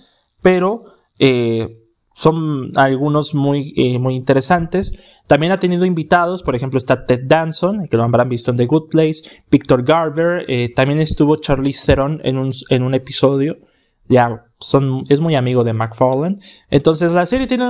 pero 0.40 0.84
eh, 1.18 1.82
son 2.16 2.70
algunos 2.76 3.34
muy, 3.34 3.74
eh, 3.76 3.98
muy 3.98 4.14
interesantes. 4.14 4.94
También 5.26 5.52
ha 5.52 5.58
tenido 5.58 5.84
invitados, 5.84 6.42
por 6.42 6.56
ejemplo 6.56 6.78
está 6.78 7.04
Ted 7.04 7.24
Danson, 7.26 7.88
que 7.88 7.98
lo 7.98 8.04
habrán 8.04 8.30
visto 8.30 8.50
en 8.50 8.56
The 8.56 8.64
Good 8.64 8.88
Place, 8.88 9.22
Victor 9.50 9.84
Garber, 9.84 10.46
eh, 10.48 10.72
también 10.74 11.00
estuvo 11.00 11.36
Charlie 11.36 11.74
Theron 11.74 12.22
en 12.24 12.38
un, 12.38 12.52
en 12.70 12.84
un 12.84 12.94
episodio, 12.94 13.58
ya 14.08 14.46
son, 14.58 15.04
es 15.10 15.20
muy 15.20 15.34
amigo 15.34 15.62
de 15.62 15.74
McFarlane. 15.74 16.38
Entonces 16.70 17.12
la 17.12 17.26
serie 17.26 17.46
tiene 17.46 17.66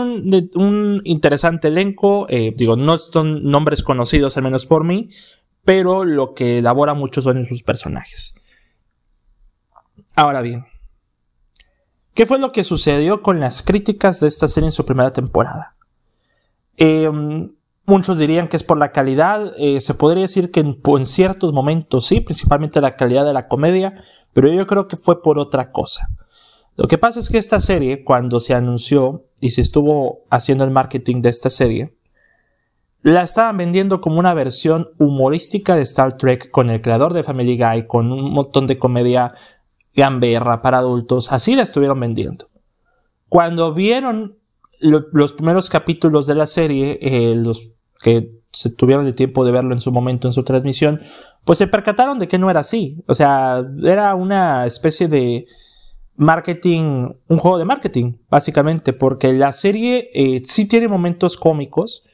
un, 0.54 1.00
interesante 1.02 1.66
elenco, 1.66 2.26
eh, 2.28 2.54
digo, 2.56 2.76
no 2.76 2.98
son 2.98 3.42
nombres 3.42 3.82
conocidos 3.82 4.36
al 4.36 4.44
menos 4.44 4.64
por 4.64 4.84
mí, 4.84 5.08
pero 5.64 6.04
lo 6.04 6.34
que 6.34 6.58
elabora 6.58 6.94
mucho 6.94 7.20
son 7.20 7.44
sus 7.46 7.64
personajes. 7.64 8.36
Ahora 10.14 10.40
bien, 10.40 10.66
¿Qué 12.16 12.24
fue 12.24 12.38
lo 12.38 12.50
que 12.50 12.64
sucedió 12.64 13.20
con 13.20 13.40
las 13.40 13.60
críticas 13.60 14.20
de 14.20 14.28
esta 14.28 14.48
serie 14.48 14.68
en 14.68 14.72
su 14.72 14.86
primera 14.86 15.12
temporada? 15.12 15.76
Em, 16.78 17.52
muchos 17.84 18.16
dirían 18.16 18.48
que 18.48 18.56
es 18.56 18.64
por 18.64 18.78
la 18.78 18.90
calidad, 18.90 19.52
eh, 19.58 19.82
se 19.82 19.92
podría 19.92 20.22
decir 20.22 20.50
que 20.50 20.60
en, 20.60 20.80
en, 20.82 21.06
ciertos 21.06 21.52
momentos 21.52 22.06
sí, 22.06 22.22
principalmente 22.22 22.80
la 22.80 22.96
calidad 22.96 23.26
de 23.26 23.34
la 23.34 23.48
comedia, 23.48 24.02
pero 24.32 24.50
yo 24.50 24.66
creo 24.66 24.88
que 24.88 24.96
fue 24.96 25.22
por 25.22 25.38
otra 25.38 25.72
cosa. 25.72 26.08
Lo 26.76 26.88
que 26.88 26.96
pasa 26.96 27.20
es 27.20 27.28
que 27.28 27.36
esta 27.36 27.60
serie, 27.60 28.02
cuando 28.02 28.40
se 28.40 28.54
anunció 28.54 29.26
y 29.42 29.50
se 29.50 29.60
estuvo 29.60 30.22
haciendo 30.30 30.64
el 30.64 30.70
marketing 30.70 31.20
de 31.20 31.28
esta 31.28 31.50
serie, 31.50 31.96
la 33.02 33.24
estaban 33.24 33.58
vendiendo 33.58 34.00
como 34.00 34.18
una 34.18 34.32
versión 34.32 34.88
humorística 34.98 35.76
de 35.76 35.82
Star 35.82 36.16
Trek 36.16 36.50
con 36.50 36.70
el 36.70 36.80
creador 36.80 37.12
de 37.12 37.24
Family 37.24 37.58
Guy, 37.58 37.86
con 37.86 38.10
un 38.10 38.32
montón 38.32 38.66
de 38.66 38.78
comedia 38.78 39.34
gamberra 39.96 40.62
para 40.62 40.78
adultos, 40.78 41.32
así 41.32 41.56
la 41.56 41.62
estuvieron 41.62 41.98
vendiendo. 41.98 42.48
Cuando 43.28 43.72
vieron 43.74 44.36
los 44.78 45.32
primeros 45.32 45.70
capítulos 45.70 46.26
de 46.26 46.34
la 46.34 46.46
serie, 46.46 46.98
eh, 47.00 47.34
los 47.34 47.70
que 48.02 48.30
se 48.52 48.70
tuvieron 48.70 49.06
el 49.06 49.14
tiempo 49.14 49.44
de 49.44 49.52
verlo 49.52 49.72
en 49.72 49.80
su 49.80 49.90
momento 49.90 50.28
en 50.28 50.34
su 50.34 50.44
transmisión, 50.44 51.00
pues 51.44 51.58
se 51.58 51.66
percataron 51.66 52.18
de 52.18 52.28
que 52.28 52.38
no 52.38 52.50
era 52.50 52.60
así. 52.60 53.02
O 53.06 53.14
sea, 53.14 53.64
era 53.82 54.14
una 54.14 54.66
especie 54.66 55.08
de 55.08 55.46
marketing, 56.16 57.10
un 57.28 57.38
juego 57.38 57.58
de 57.58 57.64
marketing, 57.64 58.18
básicamente, 58.28 58.92
porque 58.92 59.32
la 59.32 59.52
serie 59.52 60.10
eh, 60.14 60.42
sí 60.44 60.66
tiene 60.66 60.88
momentos 60.88 61.36
cómicos. 61.36 62.04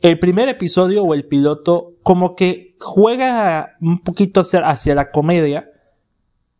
El 0.00 0.18
primer 0.18 0.48
episodio 0.48 1.04
o 1.04 1.14
el 1.14 1.26
piloto 1.26 1.94
como 2.02 2.36
que 2.36 2.74
juega 2.80 3.76
un 3.80 4.02
poquito 4.02 4.42
hacia 4.42 4.94
la 4.94 5.10
comedia, 5.10 5.70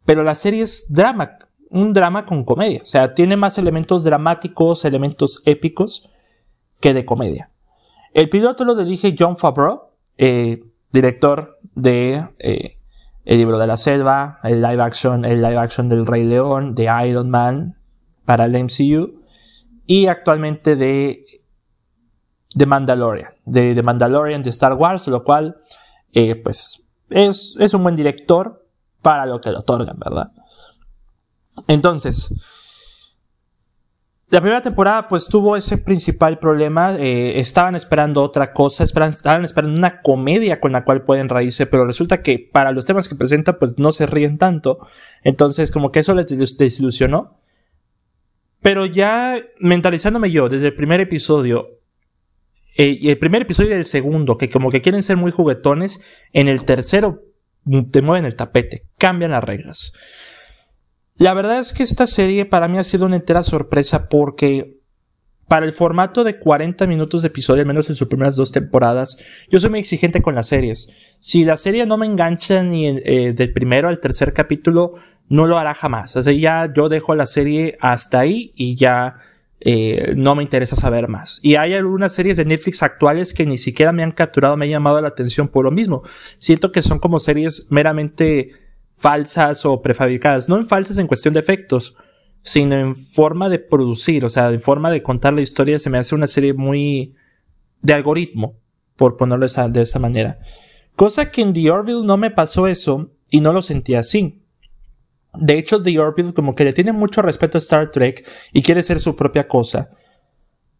pero 0.08 0.24
la 0.24 0.34
serie 0.34 0.62
es 0.62 0.90
drama, 0.90 1.36
un 1.68 1.92
drama 1.92 2.24
con 2.24 2.42
comedia. 2.42 2.80
O 2.82 2.86
sea, 2.86 3.12
tiene 3.12 3.36
más 3.36 3.58
elementos 3.58 4.04
dramáticos, 4.04 4.86
elementos 4.86 5.42
épicos 5.44 6.08
que 6.80 6.94
de 6.94 7.04
comedia. 7.04 7.50
El 8.14 8.30
piloto 8.30 8.64
lo 8.64 8.74
dirige 8.74 9.14
John 9.18 9.36
Favreau, 9.36 9.90
eh, 10.16 10.64
director 10.90 11.58
de 11.74 12.26
eh, 12.38 12.70
el 13.26 13.36
libro 13.36 13.58
de 13.58 13.66
la 13.66 13.76
selva, 13.76 14.40
el 14.44 14.62
live 14.62 14.82
action, 14.82 15.26
el 15.26 15.42
live 15.42 15.58
action 15.58 15.90
del 15.90 16.06
Rey 16.06 16.24
León, 16.24 16.74
de 16.74 16.88
Iron 17.06 17.28
Man 17.28 17.76
para 18.24 18.46
el 18.46 18.64
MCU 18.64 19.20
y 19.84 20.06
actualmente 20.06 20.74
de 20.74 21.22
The 22.56 22.64
Mandalorian, 22.64 23.32
de 23.44 23.74
The 23.74 23.82
Mandalorian 23.82 24.42
de 24.42 24.48
Star 24.48 24.72
Wars, 24.72 25.06
lo 25.08 25.22
cual 25.22 25.58
eh, 26.14 26.34
pues 26.34 26.82
es, 27.10 27.58
es 27.60 27.74
un 27.74 27.82
buen 27.82 27.94
director 27.94 28.64
para 29.02 29.26
lo 29.26 29.40
que 29.40 29.50
le 29.50 29.58
otorgan, 29.58 29.98
¿verdad? 29.98 30.32
Entonces, 31.66 32.32
la 34.30 34.42
primera 34.42 34.60
temporada 34.60 35.08
pues 35.08 35.26
tuvo 35.26 35.56
ese 35.56 35.78
principal 35.78 36.38
problema, 36.38 36.94
eh, 36.96 37.40
estaban 37.40 37.74
esperando 37.74 38.22
otra 38.22 38.52
cosa, 38.52 38.84
estaban 38.84 39.44
esperando 39.44 39.78
una 39.78 40.02
comedia 40.02 40.60
con 40.60 40.72
la 40.72 40.84
cual 40.84 41.02
pueden 41.02 41.30
reírse, 41.30 41.64
pero 41.64 41.86
resulta 41.86 42.20
que 42.20 42.38
para 42.38 42.72
los 42.72 42.84
temas 42.84 43.08
que 43.08 43.14
presenta 43.14 43.58
pues 43.58 43.78
no 43.78 43.90
se 43.90 44.04
ríen 44.04 44.36
tanto, 44.36 44.86
entonces 45.22 45.70
como 45.70 45.92
que 45.92 46.00
eso 46.00 46.14
les 46.14 46.58
desilusionó. 46.58 47.40
Pero 48.60 48.84
ya 48.84 49.36
mentalizándome 49.60 50.30
yo 50.30 50.48
desde 50.48 50.66
el 50.66 50.74
primer 50.74 51.00
episodio, 51.00 51.78
eh, 52.76 52.98
y 53.00 53.08
el 53.08 53.18
primer 53.18 53.42
episodio 53.42 53.70
y 53.70 53.74
el 53.74 53.84
segundo, 53.86 54.36
que 54.36 54.50
como 54.50 54.70
que 54.70 54.82
quieren 54.82 55.02
ser 55.02 55.16
muy 55.16 55.30
juguetones, 55.30 56.02
en 56.34 56.48
el 56.48 56.64
tercero 56.64 57.22
te 57.90 58.02
mueven 58.02 58.24
el 58.24 58.36
tapete, 58.36 58.86
cambian 58.98 59.32
las 59.32 59.44
reglas. 59.44 59.92
La 61.16 61.34
verdad 61.34 61.58
es 61.58 61.72
que 61.72 61.82
esta 61.82 62.06
serie 62.06 62.46
para 62.46 62.68
mí 62.68 62.78
ha 62.78 62.84
sido 62.84 63.06
una 63.06 63.16
entera 63.16 63.42
sorpresa 63.42 64.08
porque 64.08 64.78
para 65.48 65.66
el 65.66 65.72
formato 65.72 66.24
de 66.24 66.38
40 66.38 66.86
minutos 66.86 67.22
de 67.22 67.28
episodio, 67.28 67.62
al 67.62 67.66
menos 67.66 67.88
en 67.88 67.96
sus 67.96 68.06
primeras 68.06 68.36
dos 68.36 68.52
temporadas, 68.52 69.16
yo 69.50 69.58
soy 69.58 69.70
muy 69.70 69.80
exigente 69.80 70.20
con 70.22 70.34
las 70.34 70.46
series. 70.46 71.16
Si 71.18 71.44
la 71.44 71.56
serie 71.56 71.86
no 71.86 71.96
me 71.96 72.06
engancha 72.06 72.62
ni 72.62 72.86
eh, 72.86 73.32
del 73.34 73.52
primero 73.52 73.88
al 73.88 73.98
tercer 73.98 74.34
capítulo, 74.34 74.94
no 75.28 75.46
lo 75.46 75.58
hará 75.58 75.74
jamás. 75.74 76.12
Sea, 76.12 76.32
ya 76.32 76.70
yo 76.72 76.88
dejo 76.88 77.14
la 77.14 77.26
serie 77.26 77.78
hasta 77.80 78.20
ahí 78.20 78.52
y 78.54 78.76
ya 78.76 79.16
eh, 79.60 80.14
no 80.16 80.34
me 80.34 80.42
interesa 80.42 80.76
saber 80.76 81.08
más. 81.08 81.40
Y 81.42 81.56
hay 81.56 81.74
algunas 81.74 82.12
series 82.12 82.36
de 82.36 82.44
Netflix 82.44 82.82
actuales 82.82 83.32
que 83.32 83.46
ni 83.46 83.58
siquiera 83.58 83.92
me 83.92 84.02
han 84.02 84.12
capturado, 84.12 84.56
me 84.56 84.66
han 84.66 84.70
llamado 84.70 85.00
la 85.00 85.08
atención 85.08 85.48
por 85.48 85.64
lo 85.64 85.70
mismo. 85.70 86.02
Siento 86.38 86.72
que 86.72 86.82
son 86.82 86.98
como 86.98 87.20
series 87.20 87.66
meramente 87.70 88.52
falsas 88.96 89.64
o 89.64 89.80
prefabricadas, 89.80 90.48
no 90.48 90.56
en 90.56 90.66
falsas 90.66 90.98
en 90.98 91.06
cuestión 91.06 91.34
de 91.34 91.40
efectos, 91.40 91.96
sino 92.42 92.74
en 92.76 92.96
forma 92.96 93.48
de 93.48 93.58
producir, 93.58 94.24
o 94.24 94.28
sea, 94.28 94.50
en 94.50 94.60
forma 94.60 94.90
de 94.90 95.02
contar 95.02 95.32
la 95.34 95.42
historia, 95.42 95.78
se 95.78 95.90
me 95.90 95.98
hace 95.98 96.14
una 96.14 96.26
serie 96.26 96.52
muy 96.54 97.14
de 97.82 97.92
algoritmo, 97.92 98.56
por 98.96 99.16
ponerlo 99.16 99.46
de 99.46 99.82
esa 99.82 99.98
manera. 99.98 100.40
Cosa 100.96 101.30
que 101.30 101.42
en 101.42 101.52
The 101.52 101.70
Orville 101.70 102.04
no 102.04 102.16
me 102.16 102.32
pasó 102.32 102.66
eso 102.66 103.12
y 103.30 103.40
no 103.40 103.52
lo 103.52 103.62
sentí 103.62 103.94
así. 103.94 104.42
De 105.40 105.56
hecho, 105.56 105.80
The 105.82 105.98
Orville 105.98 106.34
como 106.34 106.54
que 106.54 106.64
le 106.64 106.72
tiene 106.72 106.92
mucho 106.92 107.22
respeto 107.22 107.58
a 107.58 107.60
Star 107.60 107.90
Trek 107.90 108.28
y 108.52 108.62
quiere 108.62 108.82
ser 108.82 108.98
su 108.98 109.14
propia 109.14 109.46
cosa. 109.46 109.90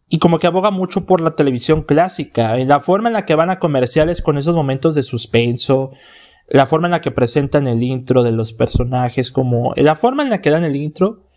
Y 0.09 0.19
como 0.19 0.39
que 0.39 0.47
aboga 0.47 0.69
mucho 0.69 1.05
por 1.05 1.21
la 1.21 1.35
televisión 1.35 1.83
clásica, 1.83 2.57
en 2.57 2.67
la 2.67 2.81
forma 2.81 3.09
en 3.09 3.13
la 3.13 3.25
que 3.25 3.35
van 3.35 3.51
a 3.51 3.59
comerciales 3.59 4.21
con 4.21 4.37
esos 4.37 4.55
momentos 4.55 4.95
de 4.95 5.03
suspenso, 5.03 5.91
la 6.47 6.65
forma 6.65 6.87
en 6.87 6.91
la 6.91 7.01
que 7.01 7.11
presentan 7.11 7.67
el 7.67 7.83
intro 7.83 8.23
de 8.23 8.31
los 8.31 8.51
personajes, 8.51 9.31
como 9.31 9.73
la 9.75 9.95
forma 9.95 10.23
en 10.23 10.29
la 10.29 10.41
que 10.41 10.49
dan 10.49 10.65
el 10.65 10.75
intro, 10.75 11.27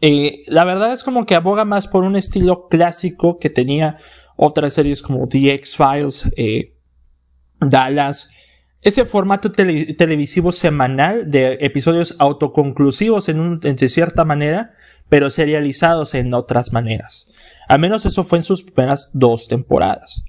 eh, 0.00 0.44
la 0.46 0.64
verdad 0.64 0.92
es 0.92 1.02
como 1.02 1.26
que 1.26 1.34
aboga 1.34 1.64
más 1.64 1.88
por 1.88 2.04
un 2.04 2.16
estilo 2.16 2.68
clásico 2.68 3.38
que 3.38 3.50
tenía 3.50 3.98
otras 4.36 4.72
series 4.72 5.02
como 5.02 5.28
The 5.28 5.54
X-Files, 5.54 6.30
eh, 6.36 6.76
Dallas, 7.60 8.30
ese 8.82 9.04
formato 9.04 9.52
televisivo 9.52 10.50
semanal 10.50 11.30
de 11.30 11.58
episodios 11.60 12.16
autoconclusivos 12.18 13.28
en, 13.28 13.78
cierta 13.88 14.24
manera, 14.24 14.74
pero 15.08 15.30
serializados 15.30 16.14
en 16.14 16.34
otras 16.34 16.72
maneras. 16.72 17.32
Al 17.68 17.78
menos 17.78 18.04
eso 18.06 18.24
fue 18.24 18.38
en 18.38 18.44
sus 18.44 18.64
primeras 18.64 19.10
dos 19.12 19.46
temporadas. 19.46 20.24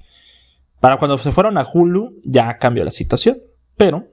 Para 0.80 0.98
cuando 0.98 1.18
se 1.18 1.32
fueron 1.32 1.58
a 1.58 1.66
Hulu 1.66 2.22
ya 2.24 2.60
cambió 2.60 2.84
la 2.84 2.92
situación. 2.92 3.42
Pero 3.76 4.08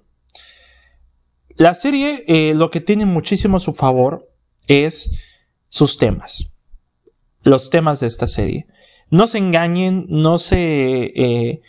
la 1.56 1.74
serie 1.74 2.24
eh, 2.26 2.54
lo 2.54 2.70
que 2.70 2.80
tiene 2.80 3.04
muchísimo 3.04 3.58
a 3.58 3.60
su 3.60 3.74
favor 3.74 4.30
es 4.66 5.20
sus 5.68 5.98
temas. 5.98 6.54
Los 7.42 7.68
temas 7.68 8.00
de 8.00 8.06
esta 8.06 8.26
serie. 8.26 8.66
No 9.10 9.26
se 9.26 9.36
engañen, 9.36 10.06
no 10.08 10.38
se... 10.38 11.12
Eh, 11.14 11.60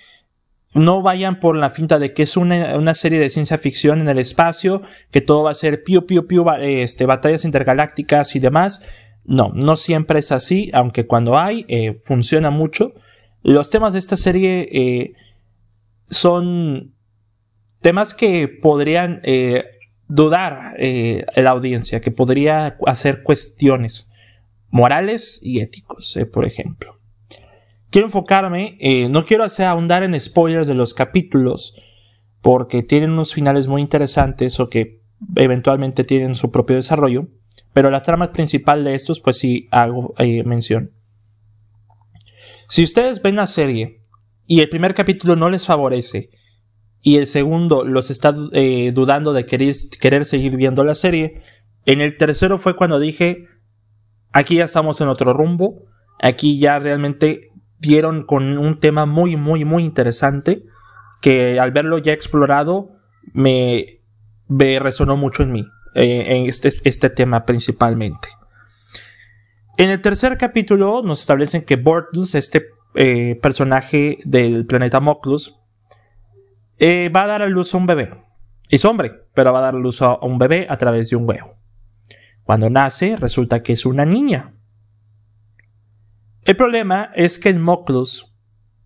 no 0.73 1.01
vayan 1.01 1.39
por 1.39 1.55
la 1.55 1.69
finta 1.69 1.99
de 1.99 2.13
que 2.13 2.23
es 2.23 2.37
una, 2.37 2.95
serie 2.95 3.19
de 3.19 3.29
ciencia 3.29 3.57
ficción 3.57 3.99
en 3.99 4.09
el 4.09 4.19
espacio, 4.19 4.81
que 5.11 5.21
todo 5.21 5.43
va 5.43 5.51
a 5.51 5.55
ser 5.55 5.83
piu 5.83 6.05
piu 6.05 6.27
piu, 6.27 6.45
este, 6.59 7.05
batallas 7.05 7.45
intergalácticas 7.45 8.35
y 8.35 8.39
demás. 8.39 8.81
No, 9.23 9.51
no 9.53 9.75
siempre 9.75 10.19
es 10.19 10.31
así, 10.31 10.71
aunque 10.73 11.05
cuando 11.05 11.37
hay, 11.37 11.65
eh, 11.67 11.99
funciona 12.01 12.49
mucho. 12.49 12.93
Los 13.43 13.69
temas 13.69 13.93
de 13.93 13.99
esta 13.99 14.17
serie 14.17 14.69
eh, 14.71 15.13
son 16.07 16.95
temas 17.81 18.13
que 18.13 18.47
podrían 18.47 19.19
eh, 19.23 19.65
dudar 20.07 20.75
la 20.77 21.49
audiencia, 21.49 22.01
que 22.01 22.11
podría 22.11 22.77
hacer 22.85 23.23
cuestiones 23.23 24.09
morales 24.69 25.39
y 25.41 25.59
éticos, 25.59 26.17
por 26.31 26.45
ejemplo. 26.45 27.00
Quiero 27.91 28.07
enfocarme, 28.07 28.77
no 29.09 29.25
quiero 29.25 29.43
hacer 29.43 29.65
ahondar 29.65 30.01
en 30.03 30.19
spoilers 30.19 30.65
de 30.65 30.75
los 30.75 30.93
capítulos, 30.93 31.75
porque 32.41 32.83
tienen 32.83 33.11
unos 33.11 33.33
finales 33.33 33.67
muy 33.67 33.81
interesantes 33.81 34.59
o 34.59 34.69
que 34.69 35.01
eventualmente 35.35 36.03
tienen 36.03 36.33
su 36.35 36.51
propio 36.51 36.77
desarrollo, 36.77 37.27
pero 37.73 37.91
la 37.91 37.99
trama 37.99 38.31
principal 38.31 38.83
de 38.83 38.95
estos, 38.95 39.19
pues 39.19 39.37
sí 39.37 39.67
hago 39.71 40.15
mención. 40.45 40.91
Si 42.67 42.83
ustedes 42.83 43.21
ven 43.21 43.35
la 43.35 43.47
serie 43.47 44.01
y 44.47 44.61
el 44.61 44.69
primer 44.69 44.93
capítulo 44.93 45.35
no 45.35 45.49
les 45.49 45.65
favorece 45.65 46.29
y 47.01 47.17
el 47.17 47.27
segundo 47.27 47.83
los 47.83 48.09
está 48.09 48.33
eh, 48.53 48.91
dudando 48.93 49.33
de 49.33 49.45
querer, 49.45 49.75
querer 49.99 50.25
seguir 50.25 50.55
viendo 50.55 50.85
la 50.85 50.95
serie, 50.95 51.41
en 51.85 51.99
el 51.99 52.15
tercero 52.15 52.57
fue 52.57 52.77
cuando 52.77 52.99
dije, 52.99 53.47
aquí 54.31 54.55
ya 54.55 54.65
estamos 54.65 55.01
en 55.01 55.09
otro 55.09 55.33
rumbo, 55.33 55.83
aquí 56.21 56.59
ya 56.59 56.79
realmente 56.79 57.50
dieron 57.81 58.23
con 58.23 58.57
un 58.57 58.79
tema 58.79 59.05
muy, 59.05 59.35
muy, 59.35 59.65
muy 59.65 59.83
interesante 59.83 60.63
que 61.21 61.59
al 61.59 61.71
verlo 61.71 61.97
ya 61.97 62.13
explorado 62.13 62.91
me, 63.33 64.01
resonó 64.47 65.17
mucho 65.17 65.43
en 65.43 65.51
mí, 65.51 65.67
eh, 65.95 66.25
en 66.27 66.45
este, 66.45 66.71
este 66.83 67.09
tema 67.09 67.45
principalmente. 67.45 68.29
En 69.77 69.89
el 69.89 70.01
tercer 70.01 70.37
capítulo 70.37 71.01
nos 71.03 71.21
establecen 71.21 71.63
que 71.63 71.75
Bortlus, 71.75 72.35
este 72.35 72.67
eh, 72.93 73.39
personaje 73.41 74.19
del 74.25 74.65
planeta 74.67 74.99
Moclus, 74.99 75.57
eh, 76.77 77.09
va 77.09 77.23
a 77.23 77.27
dar 77.27 77.41
a 77.41 77.47
luz 77.47 77.73
a 77.73 77.77
un 77.77 77.87
bebé. 77.87 78.13
Es 78.69 78.85
hombre, 78.85 79.25
pero 79.33 79.53
va 79.53 79.59
a 79.59 79.63
dar 79.63 79.75
a 79.75 79.79
luz 79.79 80.01
a 80.01 80.17
un 80.21 80.37
bebé 80.37 80.67
a 80.69 80.77
través 80.77 81.09
de 81.09 81.15
un 81.15 81.27
huevo. 81.27 81.55
Cuando 82.43 82.69
nace, 82.69 83.17
resulta 83.17 83.63
que 83.63 83.73
es 83.73 83.85
una 83.85 84.05
niña. 84.05 84.53
El 86.43 86.55
problema 86.55 87.11
es 87.15 87.39
que 87.39 87.49
en 87.49 87.61
Moclus 87.61 88.33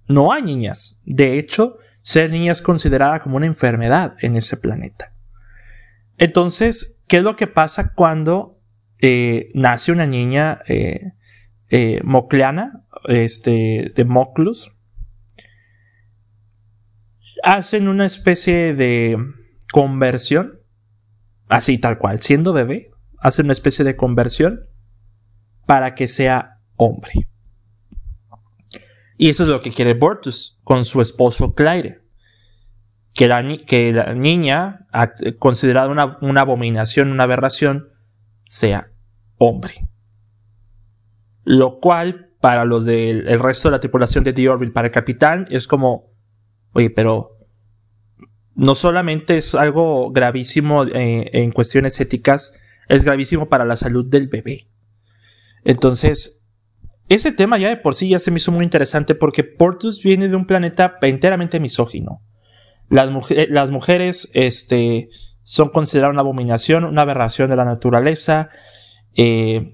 no 0.07 0.31
hay 0.31 0.43
niñas. 0.43 1.01
De 1.05 1.37
hecho, 1.39 1.77
ser 2.01 2.31
niña 2.31 2.51
es 2.51 2.61
considerada 2.61 3.19
como 3.19 3.37
una 3.37 3.45
enfermedad 3.45 4.15
en 4.19 4.35
ese 4.35 4.57
planeta. 4.57 5.13
Entonces, 6.17 6.99
¿qué 7.07 7.17
es 7.17 7.23
lo 7.23 7.35
que 7.35 7.47
pasa 7.47 7.93
cuando 7.93 8.55
eh, 9.01 9.51
nace 9.53 9.91
una 9.91 10.07
niña 10.07 10.61
eh, 10.67 11.11
eh, 11.69 12.01
mocleana, 12.03 12.85
este, 13.05 13.91
de 13.95 14.05
Moclus. 14.05 14.71
Hacen 17.43 17.87
una 17.87 18.05
especie 18.05 18.73
de 18.73 19.17
conversión, 19.71 20.59
así 21.47 21.77
tal 21.77 21.97
cual, 21.97 22.19
siendo 22.21 22.53
bebé, 22.53 22.91
hacen 23.19 23.47
una 23.47 23.53
especie 23.53 23.83
de 23.83 23.95
conversión 23.95 24.61
para 25.65 25.95
que 25.95 26.07
sea 26.07 26.61
hombre. 26.75 27.11
Y 29.17 29.29
eso 29.29 29.43
es 29.43 29.49
lo 29.49 29.61
que 29.61 29.71
quiere 29.71 29.93
Bortus 29.93 30.59
con 30.63 30.85
su 30.85 31.01
esposo 31.01 31.53
Claire. 31.53 32.01
Que 33.13 33.27
la, 33.27 33.41
niña, 33.41 34.87
considerada 35.39 35.87
una, 35.87 36.41
abominación, 36.41 37.11
una 37.11 37.23
aberración, 37.23 37.89
sea 38.43 38.91
hombre. 39.37 39.87
Lo 41.45 41.79
cual, 41.79 42.31
para 42.41 42.65
los 42.65 42.83
del 42.83 43.39
resto 43.39 43.69
de 43.69 43.73
la 43.73 43.79
tripulación 43.79 44.25
de 44.25 44.33
The 44.33 44.49
Orville, 44.49 44.73
para 44.73 44.87
el 44.87 44.93
capitán, 44.93 45.47
es 45.49 45.65
como, 45.65 46.11
oye, 46.73 46.89
pero 46.89 47.37
no 48.53 48.75
solamente 48.75 49.37
es 49.37 49.55
algo 49.55 50.11
gravísimo 50.11 50.83
eh, 50.83 51.29
en 51.31 51.51
cuestiones 51.51 51.99
éticas, 52.01 52.53
es 52.89 53.05
gravísimo 53.05 53.47
para 53.47 53.63
la 53.63 53.77
salud 53.77 54.05
del 54.05 54.27
bebé. 54.27 54.67
Entonces, 55.63 56.34
ese 57.07 57.31
tema 57.31 57.57
ya 57.57 57.69
de 57.69 57.77
por 57.77 57.95
sí 57.95 58.09
ya 58.09 58.19
se 58.19 58.31
me 58.31 58.37
hizo 58.37 58.51
muy 58.51 58.63
interesante 58.63 59.13
porque 59.15 59.43
Portus 59.43 60.01
viene 60.01 60.27
de 60.27 60.35
un 60.35 60.45
planeta 60.45 60.97
enteramente 61.01 61.59
misógino. 61.59 62.21
Las, 62.89 63.11
mujeres 63.71 64.29
este, 64.33 65.09
son 65.43 65.69
consideradas 65.69 66.13
una 66.13 66.21
abominación, 66.21 66.83
una 66.83 67.01
aberración 67.01 67.49
de 67.49 67.55
la 67.55 67.65
naturaleza. 67.65 68.49
Eh, 69.15 69.71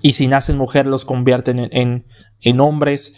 y 0.00 0.12
si 0.12 0.26
nacen 0.26 0.58
mujeres 0.58 0.88
los 0.88 1.04
convierten 1.04 1.58
en, 1.58 2.06
en, 2.40 2.60
hombres. 2.60 3.14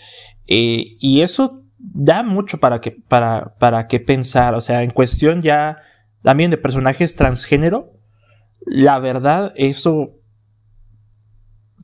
Eh, 0.47 0.97
y 0.99 1.21
eso 1.23 1.65
da 1.79 2.23
mucho 2.23 2.59
para 2.59 2.81
que, 2.81 2.93
para, 2.93 3.55
para 3.59 3.87
que 3.87 4.01
pensar. 4.01 4.55
O 4.55 4.61
sea, 4.61 4.83
en 4.83 4.91
cuestión 4.91 5.41
ya 5.41 5.79
también 6.23 6.51
de 6.51 6.59
personajes 6.59 7.17
transgénero, 7.17 7.93
la 8.61 8.99
verdad, 8.99 9.53
eso 9.57 10.18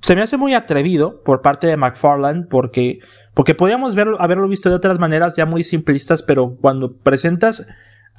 se 0.04 0.14
me 0.14 0.20
hace 0.20 0.36
muy 0.36 0.52
atrevido 0.52 1.22
por 1.22 1.40
parte 1.40 1.66
de 1.66 1.78
McFarland 1.78 2.48
porque, 2.48 2.98
porque 3.32 3.54
podíamos 3.54 3.94
verlo, 3.94 4.20
haberlo 4.20 4.46
visto 4.46 4.68
de 4.68 4.74
otras 4.74 4.98
maneras 4.98 5.34
ya 5.34 5.46
muy 5.46 5.64
simplistas, 5.64 6.22
pero 6.22 6.58
cuando 6.60 6.94
presentas 6.98 7.66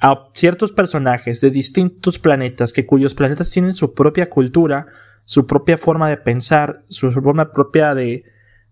a 0.00 0.30
ciertos 0.34 0.72
personajes 0.72 1.40
de 1.40 1.50
distintos 1.50 2.18
planetas, 2.18 2.72
que 2.72 2.86
cuyos 2.86 3.14
planetas 3.14 3.52
tienen 3.52 3.72
su 3.72 3.94
propia 3.94 4.28
cultura, 4.28 4.86
su 5.24 5.46
propia 5.46 5.78
forma 5.78 6.10
de 6.10 6.16
pensar, 6.16 6.82
su 6.88 7.12
forma 7.12 7.52
propia 7.52 7.94
de, 7.94 8.24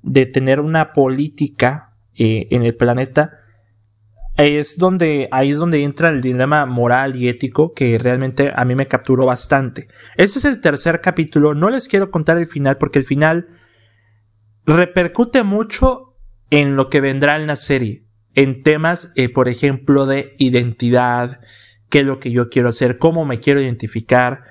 de 0.02 0.26
tener 0.26 0.58
una 0.58 0.92
política 0.92 1.92
eh, 2.16 2.48
en 2.50 2.64
el 2.64 2.74
planeta, 2.74 3.43
es 4.36 4.78
donde, 4.78 5.28
ahí 5.30 5.52
es 5.52 5.58
donde 5.58 5.82
entra 5.82 6.08
el 6.08 6.20
dilema 6.20 6.66
moral 6.66 7.14
y 7.16 7.28
ético 7.28 7.72
que 7.72 7.98
realmente 7.98 8.52
a 8.54 8.64
mí 8.64 8.74
me 8.74 8.88
capturó 8.88 9.26
bastante. 9.26 9.88
Este 10.16 10.38
es 10.38 10.44
el 10.44 10.60
tercer 10.60 11.00
capítulo, 11.00 11.54
no 11.54 11.70
les 11.70 11.88
quiero 11.88 12.10
contar 12.10 12.38
el 12.38 12.46
final 12.46 12.76
porque 12.78 12.98
el 12.98 13.04
final 13.04 13.48
repercute 14.66 15.42
mucho 15.42 16.16
en 16.50 16.76
lo 16.76 16.90
que 16.90 17.00
vendrá 17.00 17.36
en 17.36 17.46
la 17.46 17.56
serie, 17.56 18.06
en 18.34 18.62
temas, 18.62 19.12
eh, 19.14 19.28
por 19.28 19.48
ejemplo, 19.48 20.06
de 20.06 20.34
identidad, 20.38 21.40
qué 21.88 22.00
es 22.00 22.06
lo 22.06 22.18
que 22.18 22.32
yo 22.32 22.48
quiero 22.48 22.70
hacer, 22.70 22.98
cómo 22.98 23.24
me 23.24 23.38
quiero 23.38 23.60
identificar. 23.60 24.42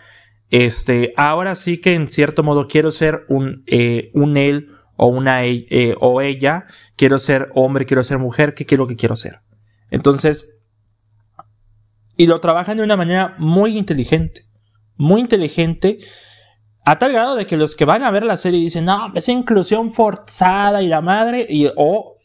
Este, 0.49 1.13
ahora 1.17 1.55
sí 1.55 1.81
que 1.81 1.93
en 1.93 2.07
cierto 2.07 2.43
modo 2.43 2.67
quiero 2.67 2.91
ser 2.91 3.25
un, 3.27 3.63
eh, 3.65 4.11
un 4.13 4.37
él 4.37 4.69
o 4.95 5.07
una 5.07 5.45
eh, 5.45 5.95
o 5.99 6.21
ella, 6.21 6.67
quiero 6.95 7.19
ser 7.19 7.49
hombre, 7.53 7.85
quiero 7.85 8.03
ser 8.03 8.19
mujer, 8.19 8.53
qué 8.53 8.65
quiero 8.65 8.87
que 8.87 8.95
quiero 8.95 9.15
ser. 9.15 9.41
Entonces, 9.93 10.55
y 12.17 12.25
lo 12.25 12.39
trabajan 12.39 12.77
de 12.77 12.83
una 12.83 12.97
manera 12.97 13.35
muy 13.37 13.77
inteligente, 13.77 14.41
muy 14.97 15.21
inteligente, 15.21 15.99
a 16.83 16.97
tal 16.97 17.13
grado 17.13 17.35
de 17.35 17.45
que 17.45 17.57
los 17.57 17.75
que 17.75 17.85
van 17.85 18.01
a 18.01 18.09
ver 18.09 18.23
la 18.23 18.37
serie 18.37 18.59
dicen, 18.59 18.85
no, 18.85 19.13
es 19.13 19.29
inclusión 19.29 19.93
forzada 19.93 20.81
y 20.81 20.87
la 20.87 21.01
madre, 21.01 21.45
y 21.47 21.69
o 21.77 22.17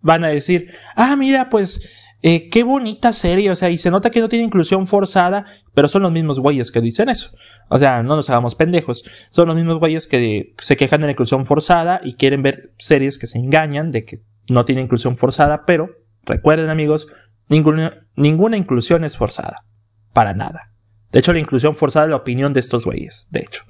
van 0.00 0.22
a 0.22 0.28
decir, 0.28 0.72
ah, 0.94 1.16
mira, 1.16 1.48
pues, 1.48 2.06
eh, 2.22 2.48
qué 2.50 2.62
bonita 2.62 3.12
serie, 3.12 3.50
o 3.50 3.56
sea, 3.56 3.68
y 3.68 3.78
se 3.78 3.90
nota 3.90 4.10
que 4.10 4.20
no 4.20 4.28
tiene 4.28 4.44
inclusión 4.44 4.86
forzada, 4.86 5.44
pero 5.74 5.88
son 5.88 6.02
los 6.02 6.12
mismos 6.12 6.38
güeyes 6.38 6.70
que 6.70 6.80
dicen 6.80 7.08
eso. 7.08 7.30
O 7.68 7.78
sea, 7.78 8.04
no 8.04 8.14
nos 8.14 8.30
hagamos 8.30 8.54
pendejos. 8.54 9.02
Son 9.30 9.48
los 9.48 9.56
mismos 9.56 9.80
güeyes 9.80 10.06
que 10.06 10.54
se 10.60 10.76
quejan 10.76 11.00
de 11.00 11.08
la 11.08 11.12
inclusión 11.12 11.46
forzada 11.46 12.00
y 12.04 12.14
quieren 12.14 12.44
ver 12.44 12.74
series 12.78 13.18
que 13.18 13.26
se 13.26 13.38
engañan 13.38 13.90
de 13.90 14.04
que 14.04 14.18
no 14.48 14.64
tiene 14.64 14.82
inclusión 14.82 15.16
forzada, 15.16 15.64
pero 15.66 15.90
Recuerden 16.28 16.68
amigos, 16.68 17.08
ninguna, 17.48 18.56
inclusión 18.56 19.02
es 19.04 19.16
forzada. 19.16 19.64
Para 20.12 20.34
nada. 20.34 20.74
De 21.10 21.20
hecho, 21.20 21.32
la 21.32 21.38
inclusión 21.38 21.74
forzada 21.74 22.04
es 22.04 22.10
la 22.10 22.16
opinión 22.16 22.52
de 22.52 22.60
estos 22.60 22.84
güeyes. 22.84 23.28
De 23.30 23.40
hecho, 23.40 23.64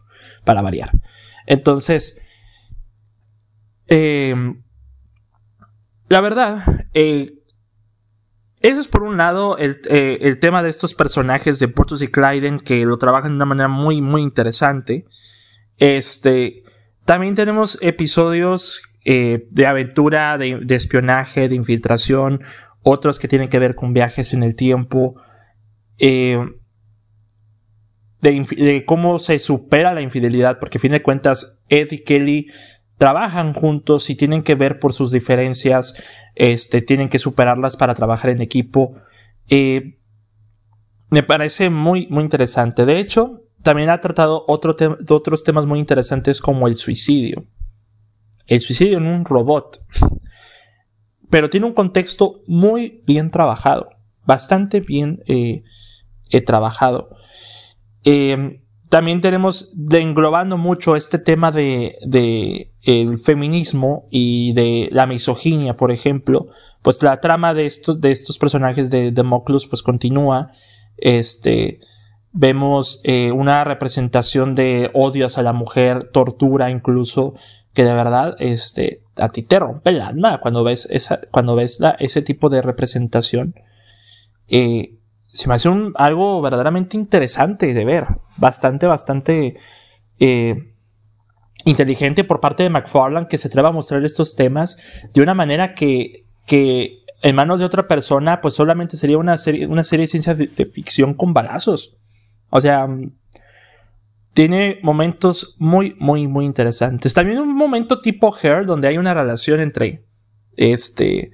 para 0.44 0.60
variar. 0.60 0.90
Entonces, 1.46 2.20
em, 3.86 4.64
la 6.08 6.20
verdad, 6.20 6.86
eh, 6.94 7.32
eso 8.60 8.80
es 8.80 8.88
por 8.88 9.04
un 9.04 9.16
lado 9.16 9.56
el, 9.56 9.80
eh, 9.88 10.18
el, 10.22 10.40
tema 10.40 10.64
de 10.64 10.70
estos 10.70 10.94
personajes 10.94 11.60
de 11.60 11.68
Portus 11.68 12.02
y 12.02 12.08
Clyden 12.08 12.58
que 12.58 12.84
lo 12.84 12.98
trabajan 12.98 13.32
de 13.32 13.36
una 13.36 13.44
manera 13.44 13.68
muy, 13.68 14.02
muy 14.02 14.22
interesante. 14.22 15.06
Este, 15.76 16.64
también 17.04 17.36
tenemos 17.36 17.78
episodios 17.82 18.82
eh, 19.10 19.48
de 19.50 19.66
aventura, 19.66 20.36
de, 20.36 20.62
espionaje, 20.68 21.48
de 21.48 21.54
infiltración, 21.54 22.42
otros 22.82 23.18
que 23.18 23.26
tienen 23.26 23.48
que 23.48 23.58
ver 23.58 23.74
con 23.74 23.94
viajes 23.94 24.34
en 24.34 24.42
el 24.42 24.54
tiempo, 24.54 25.14
eh, 25.96 26.38
de, 28.20 28.84
cómo 28.84 29.18
se 29.18 29.38
supera 29.38 29.94
la 29.94 30.02
infidelidad, 30.02 30.58
porque 30.58 30.76
a 30.76 30.80
fin 30.82 30.92
de 30.92 31.00
cuentas 31.00 31.58
Ed 31.70 31.90
y 31.90 32.04
Kelly 32.04 32.48
trabajan 32.98 33.54
juntos 33.54 34.10
y 34.10 34.14
tienen 34.14 34.42
que 34.42 34.56
ver 34.56 34.78
por 34.78 34.92
sus 34.92 35.10
diferencias, 35.10 35.94
este, 36.34 36.82
tienen 36.82 37.08
que 37.08 37.18
superarlas 37.18 37.78
para 37.78 37.94
trabajar 37.94 38.28
en 38.28 38.42
equipo. 38.42 38.96
Eh, 39.48 40.00
me 41.08 41.22
parece 41.22 41.70
muy, 41.70 42.08
muy 42.08 42.24
interesante. 42.24 42.84
De 42.84 43.00
hecho, 43.00 43.44
también 43.62 43.88
ha 43.88 44.02
tratado 44.02 44.44
otros 44.46 45.44
temas 45.44 45.64
muy 45.64 45.78
interesantes 45.78 46.42
como 46.42 46.68
el 46.68 46.76
suicidio 46.76 47.46
el 48.48 48.60
suicidio 48.60 48.98
en 48.98 49.06
un 49.06 49.24
robot. 49.24 49.84
Pero 51.30 51.50
tiene 51.50 51.66
un 51.66 51.74
contexto 51.74 52.42
muy 52.46 53.02
bien 53.06 53.30
trabajado, 53.30 53.90
bastante 54.24 54.80
bien 54.80 55.22
eh, 55.26 55.62
eh, 56.30 56.40
trabajado. 56.40 57.10
Em, 58.02 58.62
también 58.88 59.20
tenemos 59.20 59.70
de 59.74 60.00
englobando 60.00 60.56
mucho 60.56 60.96
este 60.96 61.18
tema 61.18 61.52
de, 61.52 62.72
el 62.82 63.18
feminismo 63.18 64.06
y 64.10 64.54
de 64.54 64.88
la 64.90 65.06
misoginia, 65.06 65.76
por 65.76 65.92
ejemplo. 65.92 66.48
Pues 66.80 67.02
la 67.02 67.20
trama 67.20 67.52
de 67.52 67.66
estos, 67.66 68.00
de 68.00 68.12
estos 68.12 68.38
personajes 68.38 68.88
de 68.88 69.12
Democlus 69.12 69.66
pues 69.66 69.82
continúa. 69.82 70.52
Este, 70.96 71.80
vemos 72.32 73.00
eh, 73.04 73.30
una 73.32 73.64
representación 73.64 74.54
de 74.54 74.90
odios 74.94 75.36
a 75.36 75.42
la 75.42 75.52
mujer, 75.52 76.10
tortura 76.10 76.70
incluso, 76.70 77.34
que 77.72 77.84
de 77.84 77.94
verdad 77.94 78.36
este, 78.38 79.02
a 79.16 79.28
ti 79.28 79.42
te 79.42 79.58
rompe 79.58 79.90
el 79.90 80.00
alma 80.00 80.40
cuando 80.40 80.64
ves, 80.64 80.88
esa, 80.90 81.20
cuando 81.30 81.54
ves 81.54 81.78
ese 81.98 82.22
tipo 82.22 82.48
de 82.48 82.62
representación. 82.62 83.54
Eh, 84.48 84.94
se 85.26 85.48
me 85.48 85.54
hace 85.54 85.68
un, 85.68 85.92
algo 85.96 86.40
verdaderamente 86.40 86.96
interesante 86.96 87.72
de 87.74 87.84
ver. 87.84 88.06
Bastante, 88.36 88.86
bastante 88.86 89.56
eh, 90.18 90.74
inteligente 91.64 92.24
por 92.24 92.40
parte 92.40 92.62
de 92.62 92.70
McFarland 92.70 93.28
que 93.28 93.38
se 93.38 93.48
atreva 93.48 93.68
a 93.68 93.72
mostrar 93.72 94.04
estos 94.04 94.36
temas 94.36 94.78
de 95.12 95.20
una 95.20 95.34
manera 95.34 95.74
que, 95.74 96.24
que 96.46 97.04
en 97.22 97.36
manos 97.36 97.58
de 97.58 97.66
otra 97.66 97.86
persona, 97.86 98.40
pues 98.40 98.54
solamente 98.54 98.96
sería 98.96 99.18
una 99.18 99.36
serie, 99.38 99.66
una 99.66 99.84
serie 99.84 100.04
de 100.04 100.08
ciencia 100.08 100.34
de 100.34 100.66
ficción 100.66 101.14
con 101.14 101.34
balazos. 101.34 101.96
O 102.50 102.60
sea, 102.60 102.88
tiene 104.38 104.78
momentos 104.84 105.56
muy, 105.58 105.96
muy, 105.98 106.28
muy 106.28 106.44
interesantes. 106.44 107.12
También 107.12 107.40
un 107.40 107.56
momento 107.56 108.00
tipo 108.00 108.32
Hair, 108.32 108.66
donde 108.66 108.86
hay 108.86 108.96
una 108.96 109.12
relación 109.12 109.58
entre 109.58 110.04
este, 110.56 111.32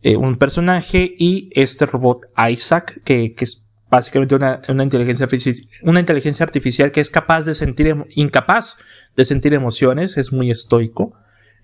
eh, 0.00 0.16
un 0.16 0.38
personaje 0.38 1.12
y 1.18 1.50
este 1.56 1.86
robot 1.86 2.20
Isaac, 2.48 3.02
que, 3.02 3.34
es 3.36 3.64
básicamente 3.90 4.36
una, 4.36 4.62
inteligencia, 4.68 5.26
una 5.82 5.98
inteligencia 5.98 6.44
artificial 6.44 6.92
que 6.92 7.00
es 7.00 7.10
capaz 7.10 7.46
de 7.46 7.56
sentir, 7.56 7.96
incapaz 8.10 8.76
de 9.16 9.24
sentir 9.24 9.52
emociones, 9.52 10.16
es 10.16 10.32
muy 10.32 10.52
estoico. 10.52 11.14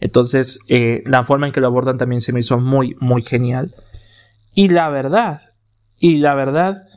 Entonces, 0.00 0.58
eh, 0.66 1.04
la 1.06 1.22
forma 1.22 1.46
en 1.46 1.52
que 1.52 1.60
lo 1.60 1.68
abordan 1.68 1.96
también 1.96 2.20
se 2.20 2.32
me 2.32 2.40
hizo 2.40 2.58
muy, 2.58 2.96
muy 2.98 3.22
genial. 3.22 3.72
Y 4.52 4.70
la 4.70 4.88
verdad, 4.88 5.42
y 6.00 6.16
la 6.16 6.34
verdad, 6.34 6.88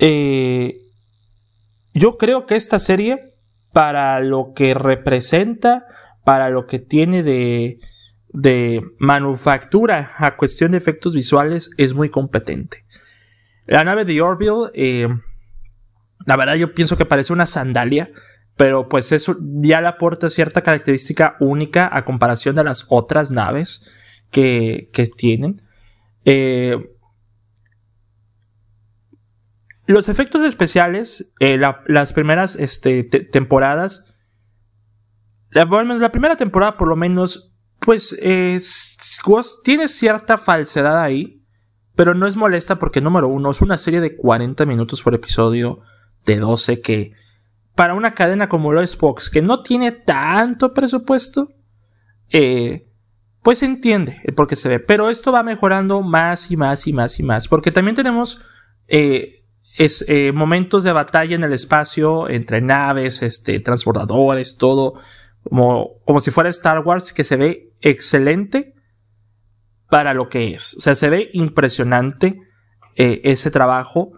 eh, 0.00 0.80
yo 1.98 2.16
creo 2.16 2.46
que 2.46 2.56
esta 2.56 2.78
serie, 2.78 3.34
para 3.72 4.20
lo 4.20 4.52
que 4.54 4.74
representa, 4.74 5.86
para 6.24 6.50
lo 6.50 6.66
que 6.66 6.78
tiene 6.78 7.22
de, 7.22 7.78
manufactura 8.98 10.12
a 10.18 10.36
cuestión 10.36 10.72
de 10.72 10.78
efectos 10.78 11.14
visuales, 11.14 11.70
es 11.76 11.94
muy 11.94 12.10
competente. 12.10 12.84
La 13.66 13.84
nave 13.84 14.04
de 14.04 14.20
Orville, 14.20 14.70
eh, 14.74 15.08
la 16.26 16.36
verdad 16.36 16.54
yo 16.54 16.74
pienso 16.74 16.96
que 16.96 17.04
parece 17.04 17.32
una 17.32 17.46
sandalia, 17.46 18.10
pero 18.56 18.88
pues 18.88 19.12
eso 19.12 19.36
ya 19.40 19.80
le 19.80 19.88
aporta 19.88 20.30
cierta 20.30 20.62
característica 20.62 21.36
única 21.40 21.88
a 21.92 22.04
comparación 22.04 22.56
de 22.56 22.64
las 22.64 22.86
otras 22.88 23.30
naves 23.30 23.90
que, 24.30 24.90
que 24.92 25.06
tienen. 25.06 25.62
Eh, 26.24 26.76
los 29.88 30.08
efectos 30.08 30.42
especiales, 30.42 31.32
eh, 31.40 31.58
las 31.58 32.12
primeras 32.12 32.54
este, 32.56 33.02
temporadas, 33.04 34.14
la, 35.50 35.64
la, 35.64 36.12
primera 36.12 36.36
temporada 36.36 36.76
por 36.76 36.88
lo 36.88 36.94
menos, 36.96 37.54
pues 37.80 38.16
tiene 39.64 39.88
cierta 39.88 40.38
falsedad 40.38 41.02
ahí, 41.02 41.42
pero 41.96 42.14
no 42.14 42.26
es 42.26 42.36
molesta 42.36 42.78
porque 42.78 43.00
número 43.00 43.28
uno, 43.28 43.50
es 43.50 43.62
una 43.62 43.78
serie 43.78 44.00
de 44.00 44.16
40 44.16 44.66
minutos 44.66 45.02
por 45.02 45.14
episodio, 45.14 45.80
de 46.24 46.38
12 46.38 46.80
que 46.80 47.12
para 47.74 47.94
una 47.94 48.12
cadena 48.12 48.48
como 48.48 48.72
lo 48.72 48.84
Fox, 48.86 49.30
que 49.30 49.40
no 49.40 49.62
tiene 49.62 49.92
tanto 49.92 50.74
presupuesto, 50.74 51.54
eh, 52.28 52.88
pues 53.42 53.60
se 53.60 53.66
entiende 53.66 54.20
el 54.24 54.34
por 54.34 54.48
qué 54.48 54.56
se 54.56 54.68
ve. 54.68 54.80
Pero 54.80 55.10
esto 55.10 55.30
va 55.30 55.44
mejorando 55.44 56.02
más 56.02 56.50
y 56.50 56.56
más 56.56 56.88
y 56.88 56.92
más 56.92 57.20
y 57.20 57.22
más. 57.22 57.46
Porque 57.46 57.70
también 57.70 57.94
tenemos 57.94 58.40
eh, 58.88 59.37
es, 59.78 60.04
eh, 60.08 60.32
momentos 60.32 60.82
de 60.82 60.92
batalla 60.92 61.36
en 61.36 61.44
el 61.44 61.52
espacio, 61.52 62.28
entre 62.28 62.60
naves, 62.60 63.22
este, 63.22 63.60
transbordadores, 63.60 64.56
todo. 64.56 64.94
Como, 65.44 66.00
como 66.04 66.20
si 66.20 66.32
fuera 66.32 66.50
Star 66.50 66.80
Wars, 66.84 67.12
que 67.12 67.22
se 67.22 67.36
ve 67.36 67.62
excelente 67.80 68.74
para 69.88 70.14
lo 70.14 70.28
que 70.28 70.52
es. 70.52 70.76
O 70.76 70.80
sea, 70.80 70.96
se 70.96 71.08
ve 71.08 71.30
impresionante 71.32 72.40
eh, 72.96 73.20
ese 73.22 73.52
trabajo. 73.52 74.12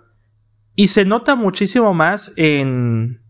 Y 0.75 0.89
se 0.89 1.05
nota 1.05 1.37
muchísimo 1.37 1.93
más 1.93 2.33
en, 2.37 3.21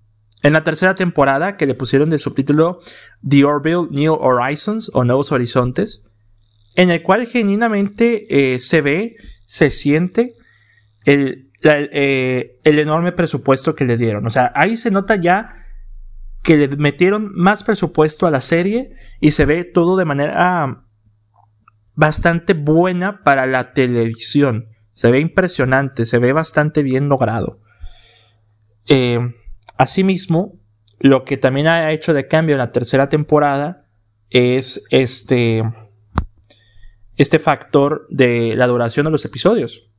en 0.44 0.52
la 0.52 0.62
tercera 0.62 0.94
temporada 0.94 1.56
que 1.56 1.66
le 1.66 1.74
pusieron 1.74 2.10
de 2.10 2.20
subtítulo 2.20 2.78
The 3.28 3.44
Orville 3.44 3.88
New 3.90 4.14
Horizons 4.14 4.88
o 4.94 5.02
Nuevos 5.02 5.32
Horizontes, 5.32 6.04
en 6.76 6.90
el 6.90 7.02
cual 7.02 7.26
genuinamente 7.26 8.54
eh, 8.54 8.60
se 8.60 8.82
ve, 8.82 9.16
se 9.46 9.70
siente 9.70 10.34
el, 11.04 11.49
eh, 11.62 12.58
el 12.64 12.78
enorme 12.78 13.12
presupuesto 13.12 13.74
que 13.74 13.84
le 13.84 13.96
dieron. 13.96 14.26
O 14.26 14.30
sea, 14.30 14.52
ahí 14.54 14.76
se 14.76 14.90
nota 14.90 15.16
ya 15.16 15.66
que 16.42 16.56
le 16.56 16.68
metieron 16.76 17.32
más 17.34 17.62
presupuesto 17.62 18.26
a 18.26 18.30
la 18.30 18.40
serie 18.40 18.94
y 19.20 19.32
se 19.32 19.44
ve 19.44 19.64
todo 19.64 19.96
de 19.96 20.04
manera 20.04 20.84
bastante 21.94 22.54
buena 22.54 23.22
para 23.22 23.46
la 23.46 23.72
televisión. 23.74 24.68
Se 24.92 25.10
ve 25.10 25.20
impresionante, 25.20 26.06
se 26.06 26.18
ve 26.18 26.32
bastante 26.32 26.82
bien 26.82 27.08
logrado. 27.08 27.60
Eh, 28.88 29.18
asimismo, 29.76 30.58
lo 30.98 31.24
que 31.24 31.36
también 31.36 31.66
ha 31.66 31.92
hecho 31.92 32.14
de 32.14 32.26
cambio 32.26 32.54
en 32.54 32.60
la 32.60 32.72
tercera 32.72 33.08
temporada 33.08 33.86
es 34.30 34.84
este, 34.90 35.62
este 37.16 37.38
factor 37.38 38.06
de 38.10 38.54
la 38.56 38.66
duración 38.66 39.04
de 39.04 39.12
los 39.12 39.24
episodios. 39.24 39.89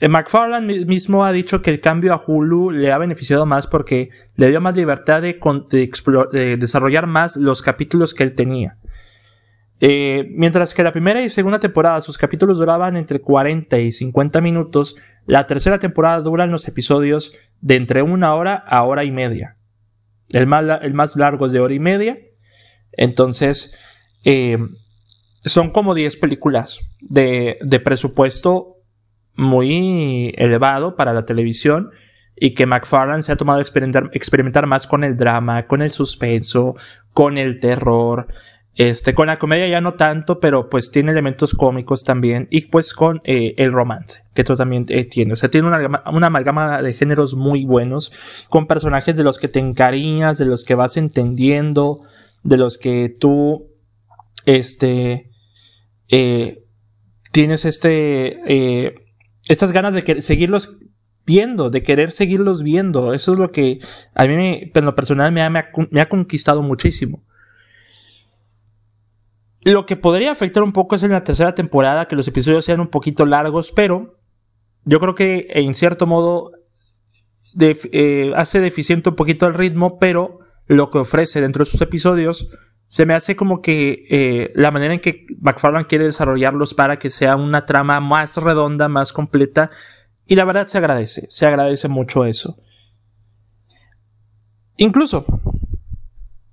Eh, 0.00 0.08
McFarland 0.08 0.86
mismo 0.86 1.24
ha 1.24 1.32
dicho 1.32 1.62
que 1.62 1.70
el 1.70 1.80
cambio 1.80 2.12
a 2.12 2.22
Hulu 2.24 2.72
le 2.72 2.92
ha 2.92 2.98
beneficiado 2.98 3.46
más 3.46 3.66
porque 3.66 4.10
le 4.34 4.50
dio 4.50 4.60
más 4.60 4.76
libertad 4.76 5.22
de, 5.22 5.38
de 6.32 6.56
desarrollar 6.56 7.06
más 7.06 7.36
los 7.36 7.62
capítulos 7.62 8.12
que 8.12 8.24
él 8.24 8.34
tenía. 8.34 8.78
Eh, 9.78 10.26
mientras 10.30 10.72
que 10.72 10.82
la 10.82 10.92
primera 10.92 11.22
y 11.22 11.28
segunda 11.28 11.60
temporada 11.60 12.00
sus 12.00 12.16
capítulos 12.16 12.58
duraban 12.58 12.96
entre 12.96 13.20
40 13.20 13.78
y 13.78 13.92
50 13.92 14.40
minutos, 14.40 14.96
la 15.26 15.46
tercera 15.46 15.78
temporada 15.78 16.20
duran 16.20 16.50
los 16.50 16.66
episodios 16.66 17.32
de 17.60 17.76
entre 17.76 18.02
una 18.02 18.34
hora 18.34 18.54
a 18.54 18.82
hora 18.82 19.04
y 19.04 19.12
media. 19.12 19.56
El 20.32 20.46
más, 20.46 20.64
el 20.82 20.94
más 20.94 21.16
largo 21.16 21.46
es 21.46 21.52
de 21.52 21.60
hora 21.60 21.74
y 21.74 21.78
media. 21.78 22.18
Entonces, 22.92 23.76
eh, 24.24 24.58
son 25.44 25.70
como 25.70 25.94
10 25.94 26.16
películas 26.16 26.80
de, 27.00 27.58
de 27.60 27.80
presupuesto 27.80 28.75
muy 29.36 30.32
elevado 30.36 30.96
para 30.96 31.12
la 31.12 31.24
televisión 31.24 31.90
y 32.34 32.54
que 32.54 32.66
McFarlane 32.66 33.22
se 33.22 33.32
ha 33.32 33.36
tomado 33.36 33.60
experimentar, 33.60 34.10
experimentar, 34.12 34.66
más 34.66 34.86
con 34.86 35.04
el 35.04 35.16
drama, 35.16 35.66
con 35.66 35.82
el 35.82 35.90
suspenso, 35.90 36.74
con 37.12 37.38
el 37.38 37.60
terror, 37.60 38.28
este, 38.74 39.14
con 39.14 39.28
la 39.28 39.38
comedia 39.38 39.66
ya 39.68 39.80
no 39.80 39.94
tanto, 39.94 40.38
pero 40.38 40.68
pues 40.68 40.90
tiene 40.90 41.12
elementos 41.12 41.54
cómicos 41.54 42.04
también. 42.04 42.46
Y 42.50 42.66
pues 42.66 42.92
con 42.92 43.22
eh, 43.24 43.54
el 43.56 43.72
romance, 43.72 44.24
que 44.34 44.42
esto 44.42 44.54
también 44.54 44.84
eh, 44.90 45.04
tiene. 45.04 45.32
O 45.32 45.36
sea, 45.36 45.50
tiene 45.50 45.66
una, 45.66 46.02
una, 46.12 46.26
amalgama 46.26 46.82
de 46.82 46.92
géneros 46.92 47.34
muy 47.34 47.64
buenos, 47.64 48.12
con 48.50 48.66
personajes 48.66 49.16
de 49.16 49.24
los 49.24 49.38
que 49.38 49.48
te 49.48 49.60
encariñas, 49.60 50.36
de 50.36 50.44
los 50.44 50.62
que 50.62 50.74
vas 50.74 50.98
entendiendo, 50.98 52.00
de 52.42 52.58
los 52.58 52.76
que 52.76 53.08
tú, 53.18 53.70
este, 54.44 55.30
eh, 56.08 56.64
tienes 57.32 57.64
este, 57.64 58.40
eh, 58.46 59.05
estas 59.48 59.72
ganas 59.72 59.94
de 59.94 60.20
seguirlos 60.22 60.78
viendo, 61.24 61.70
de 61.70 61.82
querer 61.82 62.10
seguirlos 62.10 62.62
viendo. 62.62 63.12
Eso 63.12 63.32
es 63.32 63.38
lo 63.38 63.52
que 63.52 63.80
a 64.14 64.26
mí, 64.26 64.36
me, 64.36 64.72
en 64.74 64.84
lo 64.84 64.94
personal, 64.94 65.32
me 65.32 65.42
ha, 65.42 65.50
me 65.50 66.00
ha 66.00 66.08
conquistado 66.08 66.62
muchísimo. 66.62 67.22
Lo 69.62 69.84
que 69.84 69.96
podría 69.96 70.30
afectar 70.30 70.62
un 70.62 70.72
poco 70.72 70.94
es 70.94 71.02
en 71.02 71.10
la 71.10 71.24
tercera 71.24 71.56
temporada 71.56 72.06
que 72.06 72.14
los 72.14 72.28
episodios 72.28 72.64
sean 72.64 72.78
un 72.78 72.86
poquito 72.86 73.26
largos, 73.26 73.72
pero 73.72 74.20
yo 74.84 75.00
creo 75.00 75.16
que 75.16 75.48
en 75.50 75.74
cierto 75.74 76.06
modo 76.06 76.52
eh, 77.58 78.32
hace 78.36 78.60
deficiente 78.60 79.08
un 79.08 79.16
poquito 79.16 79.46
el 79.48 79.54
ritmo, 79.54 79.98
pero 79.98 80.38
lo 80.66 80.90
que 80.90 80.98
ofrece 80.98 81.40
dentro 81.40 81.64
de 81.64 81.70
sus 81.70 81.80
episodios 81.80 82.48
se 82.88 83.06
me 83.06 83.14
hace 83.14 83.36
como 83.36 83.60
que 83.62 84.06
eh, 84.10 84.52
la 84.54 84.70
manera 84.70 84.94
en 84.94 85.00
que 85.00 85.26
McFarlane 85.40 85.86
quiere 85.86 86.04
desarrollarlos 86.04 86.74
para 86.74 86.98
que 86.98 87.10
sea 87.10 87.36
una 87.36 87.66
trama 87.66 88.00
más 88.00 88.36
redonda, 88.36 88.88
más 88.88 89.12
completa, 89.12 89.70
y 90.26 90.34
la 90.34 90.44
verdad 90.44 90.66
se 90.66 90.78
agradece, 90.78 91.26
se 91.28 91.46
agradece 91.46 91.88
mucho 91.88 92.24
eso. 92.24 92.58
Incluso, 94.76 95.24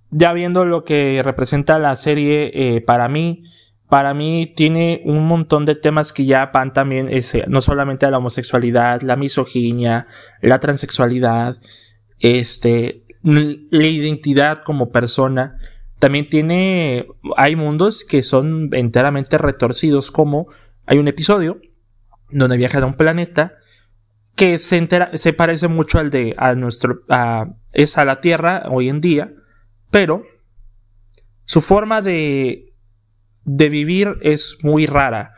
ya 0.10 0.34
viendo 0.34 0.65
lo 0.65 0.84
que 0.86 1.22
representa 1.24 1.80
la 1.80 1.96
serie 1.96 2.52
eh, 2.54 2.82
para 2.82 3.10
mí, 3.10 3.43
para 3.89 4.13
mí 4.13 4.52
tiene 4.56 5.02
un 5.06 5.28
montón 5.28 5.65
de 5.65 5.76
temas 5.76 6.13
que 6.13 6.26
ya 6.26 6.48
van 6.48 6.74
también, 6.74 7.10
ese, 7.12 7.46
no 7.48 7.62
solamente 7.62 8.06
a 8.06 8.12
la 8.12 8.17
homosexualidad, 8.17 9.02
la 9.02 9.15
misoginia, 9.15 10.08
la 10.41 10.60
transexualidad, 10.60 11.58
este, 12.17 13.04
la 13.22 13.86
identidad 13.86 14.63
como 14.63 14.91
persona. 14.91 15.58
También 16.04 16.28
tiene, 16.28 17.08
hay 17.38 17.56
mundos 17.56 18.04
que 18.04 18.24
son 18.24 18.68
enteramente 18.74 19.38
retorcidos, 19.38 20.12
como 20.12 20.48
hay 20.86 20.98
un 20.98 21.08
episodio 21.08 21.62
donde 22.30 22.58
viaja 22.58 22.80
a 22.80 22.86
un 22.86 22.96
planeta 22.96 23.54
que 24.36 24.58
se, 24.58 24.76
entera, 24.76 25.18
se 25.18 25.32
parece 25.32 25.70
mucho 25.70 26.00
al 26.00 26.10
de, 26.10 26.36
a 26.38 26.56
nuestro, 26.56 27.06
es 27.72 27.98
a 27.98 28.04
la 28.04 28.20
Tierra 28.20 28.63
hoy 28.70 28.89
en 28.89 29.00
día, 29.00 29.32
pero 29.92 30.24
su 31.46 31.62
forma 31.62 32.02
de, 32.02 32.74
de 33.46 33.70
vivir 33.70 34.18
es 34.24 34.58
muy 34.62 34.88
rara. 34.88 35.36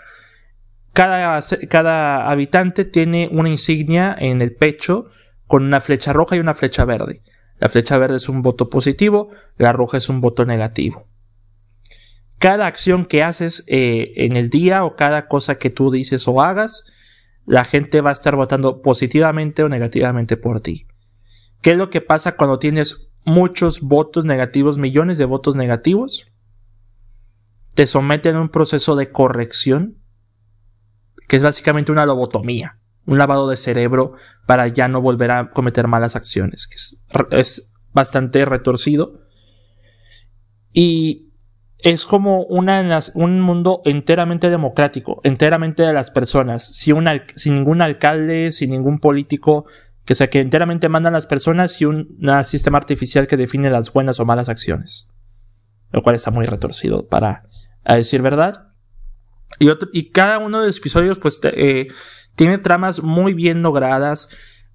Cada, 0.94 1.42
cada 1.70 2.28
habitante 2.28 2.86
tiene 2.86 3.30
una 3.32 3.50
insignia 3.50 4.16
en 4.18 4.42
el 4.42 4.56
pecho 4.56 5.12
con 5.46 5.64
una 5.64 5.80
flecha 5.80 6.12
roja 6.12 6.38
y 6.38 6.40
una 6.40 6.56
flecha 6.56 6.86
verde. 6.86 7.22
La 7.58 7.70
flecha 7.70 7.98
verde 7.98 8.18
es 8.18 8.30
un 8.30 8.42
voto 8.42 8.70
positivo, 8.70 9.30
la 9.58 9.72
roja 9.74 9.98
es 9.98 10.10
un 10.10 10.22
voto 10.22 10.46
negativo. 10.46 11.08
Cada 12.38 12.68
acción 12.68 13.06
que 13.06 13.24
haces 13.24 13.64
eh, 13.68 14.14
en 14.18 14.36
el 14.36 14.50
día 14.50 14.84
o 14.84 14.96
cada 14.96 15.28
cosa 15.28 15.56
que 15.56 15.70
tú 15.70 15.90
dices 15.90 16.28
o 16.28 16.42
hagas, 16.42 16.86
la 17.46 17.64
gente 17.64 18.02
va 18.02 18.10
a 18.10 18.14
estar 18.14 18.36
votando 18.36 18.82
positivamente 18.82 19.64
o 19.64 19.70
negativamente 19.70 20.36
por 20.36 20.62
ti. 20.62 20.88
¿Qué 21.62 21.72
es 21.72 21.78
lo 21.78 21.90
que 21.90 22.02
pasa 22.02 22.36
cuando 22.36 22.60
tienes 22.60 23.10
muchos 23.24 23.82
votos 23.82 24.26
negativos, 24.26 24.78
millones 24.78 25.18
de 25.18 25.26
votos 25.26 25.56
negativos, 25.56 26.32
te 27.74 27.88
someten 27.88 28.36
a 28.36 28.42
un 28.42 28.50
proceso 28.50 28.96
de 28.96 29.12
corrección, 29.12 29.98
que 31.28 31.38
es 31.38 31.44
básicamente 31.44 31.92
una 31.92 32.06
lobotomía, 32.06 32.80
un 33.06 33.18
lavado 33.18 33.50
de 33.50 33.58
cerebro 33.58 34.14
para 34.46 34.68
ya 34.68 34.88
no 34.88 35.02
volver 35.02 35.32
a 35.32 35.50
cometer 35.50 35.88
malas 35.88 36.16
acciones, 36.16 36.68
que 36.68 36.76
es, 37.40 37.72
bastante 37.94 38.44
retorcido. 38.44 39.22
Y 40.74 41.32
es 41.78 42.06
como 42.06 42.44
una, 42.44 43.00
un 43.14 43.40
mundo 43.40 43.82
enteramente 43.86 44.50
democrático, 44.50 45.22
enteramente 45.24 45.84
de 45.84 45.94
las 45.94 46.12
personas, 46.12 46.76
sin, 46.76 46.98
sin 47.36 47.56
ningún 47.56 47.82
alcalde, 47.82 48.52
sin 48.52 48.72
ningún 48.72 49.00
político 49.00 49.66
que 50.06 50.14
sea 50.14 50.30
que 50.30 50.40
enteramente 50.40 50.88
mandan 50.88 51.14
las 51.14 51.26
personas 51.26 51.82
y 51.82 51.86
un 51.86 52.18
sistema 52.44 52.78
artificial 52.78 53.28
que 53.28 53.38
define 53.38 53.72
las 53.72 53.92
buenas 53.92 54.20
o 54.20 54.26
malas 54.26 54.50
acciones. 54.50 55.08
Lo 55.92 56.04
cual 56.04 56.16
está 56.16 56.32
muy 56.32 56.46
retorcido 56.46 57.08
para 57.08 57.48
decir 57.86 58.22
verdad. 58.22 58.68
Y, 59.58 59.70
otro, 59.70 59.90
y 59.92 60.12
cada 60.12 60.38
uno 60.38 60.62
de 60.62 60.68
los 60.68 60.78
episodios 60.78 61.18
pues 61.18 61.40
eh, 61.44 61.88
tiene 62.36 62.58
tramas 62.58 63.02
muy 63.02 63.34
bien 63.34 63.62
logradas. 63.62 64.30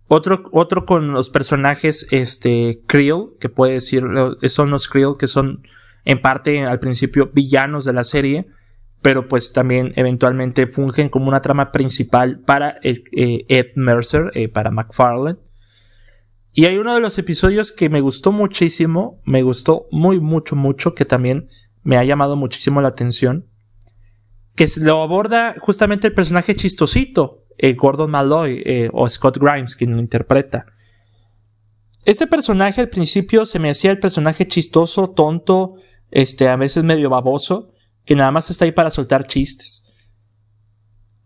Otro, 0.09 0.43
otro 0.53 0.87
con 0.87 1.13
los 1.13 1.31
personajes, 1.31 2.09
este, 2.11 2.83
Creel, 2.87 3.29
que 3.39 3.49
puede 3.49 3.75
decir, 3.75 4.03
son 4.49 4.71
los 4.71 4.89
Creel 4.89 5.15
que 5.19 5.29
son 5.29 5.63
en 6.05 6.21
parte 6.21 6.65
al 6.65 6.81
principio 6.81 7.31
villanos 7.33 7.85
de 7.85 7.93
la 7.93 8.05
serie 8.05 8.47
pero 9.03 9.29
pues 9.29 9.53
también 9.53 9.93
eventualmente 9.97 10.67
fungen 10.67 11.09
como 11.09 11.29
una 11.29 11.41
trama 11.41 11.73
principal 11.73 12.41
para 12.41 12.79
eh, 12.83 13.03
Ed 13.49 13.69
Mercer, 13.77 14.31
eh, 14.35 14.49
para 14.49 14.71
McFarlane. 14.71 15.39
Y 16.53 16.65
hay 16.67 16.79
uno 16.79 16.95
de 16.95 17.01
los 17.01 17.19
episodios 17.19 17.73
que 17.73 17.89
me 17.89 18.01
gustó 18.01 18.33
muchísimo, 18.33 19.21
me 19.25 19.43
gustó 19.43 19.87
muy, 19.91 20.21
mucho, 20.21 20.57
mucho, 20.57 20.95
que 20.95 21.05
también 21.05 21.49
me 21.83 21.97
ha 21.97 22.05
llamado 22.05 22.37
muchísimo 22.37 22.81
la 22.81 22.89
atención, 22.89 23.47
que 24.57 24.69
lo 24.77 25.03
aborda 25.03 25.55
justamente 25.59 26.09
el 26.09 26.15
personaje 26.15 26.57
chistosito, 26.57 27.40
eh, 27.63 27.75
Gordon 27.75 28.11
Malloy, 28.11 28.89
o 28.93 29.09
Scott 29.09 29.39
Grimes, 29.39 29.77
quien 29.77 29.93
lo 29.93 30.01
interpreta. 30.01 30.67
Este 32.05 32.27
personaje 32.27 32.81
al 32.81 32.89
principio 32.89 33.45
se 33.45 33.59
me 33.59 33.71
hacía 33.71 33.91
el 33.91 34.01
personaje 34.01 34.49
chistoso, 34.49 35.11
tonto, 35.11 35.75
este, 36.11 36.49
a 36.49 36.57
veces 36.57 36.83
medio 36.83 37.11
baboso, 37.11 37.73
que 38.05 38.17
nada 38.17 38.31
más 38.31 38.51
está 38.51 38.65
ahí 38.65 38.73
para 38.73 38.91
soltar 38.91 39.27
chistes. 39.27 39.85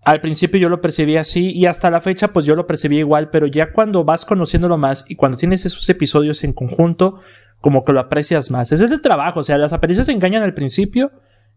Al 0.04 0.20
principio 0.20 0.60
yo 0.60 0.68
lo 0.68 0.82
percibía 0.82 1.22
así 1.22 1.50
y 1.50 1.64
hasta 1.64 1.90
la 1.90 2.00
fecha 2.00 2.32
pues 2.32 2.44
yo 2.44 2.56
lo 2.56 2.66
percibía 2.66 2.98
igual, 2.98 3.30
pero 3.30 3.46
ya 3.46 3.72
cuando 3.72 4.04
vas 4.04 4.26
conociéndolo 4.26 4.76
más 4.76 5.06
y 5.08 5.16
cuando 5.16 5.38
tienes 5.38 5.64
esos 5.64 5.88
episodios 5.88 6.44
en 6.44 6.52
conjunto, 6.52 7.20
como 7.60 7.84
que 7.84 7.94
lo 7.94 8.00
aprecias 8.00 8.50
más. 8.50 8.70
Es 8.70 8.80
el 8.80 9.00
trabajo, 9.00 9.40
o 9.40 9.42
sea, 9.42 9.56
las 9.56 9.72
apariencias 9.72 10.10
engañan 10.10 10.42
al 10.42 10.52
principio, 10.52 11.10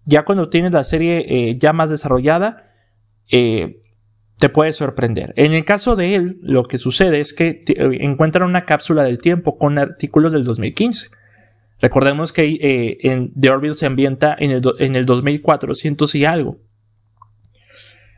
ya 0.06 0.24
cuando 0.24 0.48
tienes 0.48 0.72
la 0.72 0.86
serie 0.86 1.26
eh, 1.28 1.58
ya 1.58 1.74
más 1.74 1.90
desarrollada, 1.90 2.72
eh, 3.30 3.82
te 4.38 4.50
puede 4.50 4.74
sorprender. 4.74 5.34
En 5.36 5.54
el 5.54 5.66
caso 5.66 5.96
de 5.96 6.16
él, 6.16 6.38
lo 6.42 6.64
que 6.66 6.78
sucede 6.78 7.20
es 7.20 7.34
que 7.34 7.64
eh, 7.68 7.98
encuentran 8.02 8.48
una 8.48 8.66
cápsula 8.66 9.04
del 9.04 9.20
tiempo 9.20 9.58
con 9.58 9.80
artículos 9.80 10.34
del 10.34 10.44
2015. 10.44 11.10
Recordemos 11.80 12.34
que 12.34 12.98
en 13.02 13.32
The 13.40 13.52
Orville 13.52 13.76
se 13.76 13.86
ambienta 13.86 14.36
en 14.38 14.50
el, 14.50 14.64
en 14.80 14.96
el 14.96 15.06
2400 15.06 16.16
y 16.16 16.26
algo. 16.26 16.58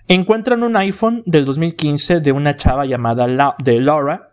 Encuentran 0.10 0.64
un 0.64 0.76
iPhone 0.76 1.22
del 1.28 1.46
2015 1.46 2.20
de 2.20 2.32
una 2.32 2.56
chava 2.56 2.86
llamada 2.86 3.28
de 3.64 3.80
Laura, 3.80 4.30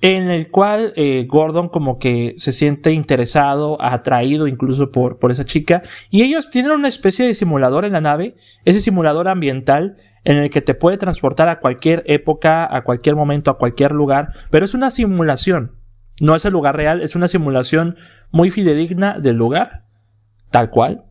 en 0.00 0.30
el 0.30 0.48
cual 0.50 0.92
eh, 0.94 1.26
Gordon 1.28 1.68
como 1.68 1.98
que 1.98 2.34
se 2.38 2.52
siente 2.52 2.92
interesado, 2.92 3.82
atraído 3.82 4.46
incluso 4.46 4.92
por, 4.92 5.18
por 5.18 5.32
esa 5.32 5.44
chica, 5.44 5.82
y 6.08 6.22
ellos 6.22 6.50
tienen 6.50 6.70
una 6.70 6.86
especie 6.86 7.26
de 7.26 7.34
simulador 7.34 7.84
en 7.84 7.94
la 7.94 8.00
nave, 8.00 8.36
ese 8.64 8.80
simulador 8.80 9.26
ambiental 9.26 9.96
en 10.24 10.36
el 10.36 10.50
que 10.50 10.60
te 10.60 10.74
puede 10.74 10.98
transportar 10.98 11.48
a 11.48 11.60
cualquier 11.60 12.02
época, 12.06 12.74
a 12.74 12.82
cualquier 12.82 13.16
momento, 13.16 13.50
a 13.50 13.58
cualquier 13.58 13.92
lugar, 13.92 14.32
pero 14.50 14.64
es 14.64 14.74
una 14.74 14.90
simulación, 14.90 15.76
no 16.20 16.34
es 16.34 16.44
el 16.44 16.52
lugar 16.52 16.76
real, 16.76 17.02
es 17.02 17.16
una 17.16 17.28
simulación 17.28 17.96
muy 18.30 18.50
fidedigna 18.50 19.18
del 19.18 19.36
lugar, 19.36 19.84
tal 20.50 20.70
cual. 20.70 21.04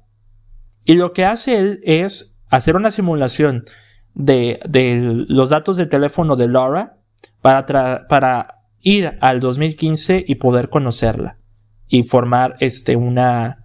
Y 0.85 0.95
lo 0.95 1.13
que 1.13 1.25
hace 1.25 1.59
él 1.59 1.81
es 1.83 2.37
hacer 2.49 2.75
una 2.75 2.91
simulación 2.91 3.65
de, 4.13 4.59
los 5.27 5.49
datos 5.49 5.77
de 5.77 5.85
teléfono 5.85 6.35
de 6.35 6.47
Laura 6.47 6.97
para, 7.41 8.07
para 8.07 8.63
ir 8.81 9.17
al 9.21 9.39
2015 9.39 10.23
y 10.27 10.35
poder 10.35 10.69
conocerla 10.69 11.37
y 11.87 12.03
formar 12.03 12.55
este, 12.59 12.95
una, 12.95 13.58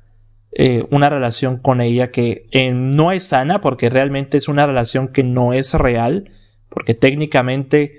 eh, 0.57 0.87
una 0.93 1.11
relación 1.11 1.57
con 1.59 1.81
ella 1.81 2.13
que 2.13 2.47
eh, 2.53 2.73
no 2.73 3.11
es 3.11 3.25
sana 3.25 3.61
porque 3.61 3.91
realmente 3.91 4.37
es 4.37 4.47
una 4.47 4.65
relación 4.67 5.09
que 5.09 5.25
no 5.25 5.53
es 5.53 5.75
real 5.75 6.31
porque 6.69 6.95
técnicamente 6.95 7.95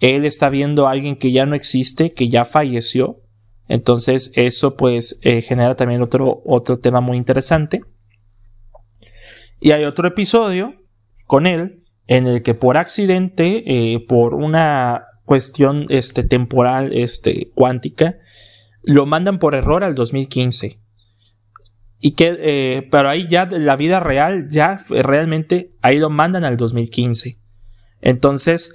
él 0.00 0.24
está 0.24 0.50
viendo 0.50 0.88
a 0.88 0.90
alguien 0.90 1.14
que 1.14 1.30
ya 1.30 1.46
no 1.46 1.54
existe, 1.54 2.12
que 2.12 2.28
ya 2.28 2.44
falleció. 2.44 3.20
Entonces 3.68 4.32
eso 4.34 4.76
pues 4.76 5.20
eh, 5.22 5.42
genera 5.42 5.76
también 5.76 6.02
otro, 6.02 6.42
otro 6.44 6.80
tema 6.80 7.00
muy 7.00 7.16
interesante. 7.16 7.82
Y 9.60 9.70
hay 9.70 9.84
otro 9.84 10.08
episodio 10.08 10.74
con 11.26 11.46
él 11.46 11.84
en 12.08 12.26
el 12.26 12.42
que 12.42 12.54
por 12.54 12.78
accidente, 12.78 14.04
por 14.08 14.34
una 14.34 15.04
cuestión 15.24 15.86
este, 15.88 16.24
temporal, 16.24 16.92
este, 16.92 17.52
cuántica, 17.54 18.18
lo 18.82 19.06
mandan 19.06 19.38
por 19.38 19.54
error 19.54 19.84
al 19.84 19.94
2015. 19.94 20.81
Y 22.04 22.16
que, 22.16 22.36
eh, 22.40 22.88
pero 22.90 23.08
ahí 23.08 23.28
ya 23.28 23.46
la 23.46 23.76
vida 23.76 24.00
real, 24.00 24.48
ya 24.48 24.78
realmente 24.90 25.72
ahí 25.82 26.00
lo 26.00 26.10
mandan 26.10 26.42
al 26.42 26.56
2015. 26.56 27.38
Entonces, 28.00 28.74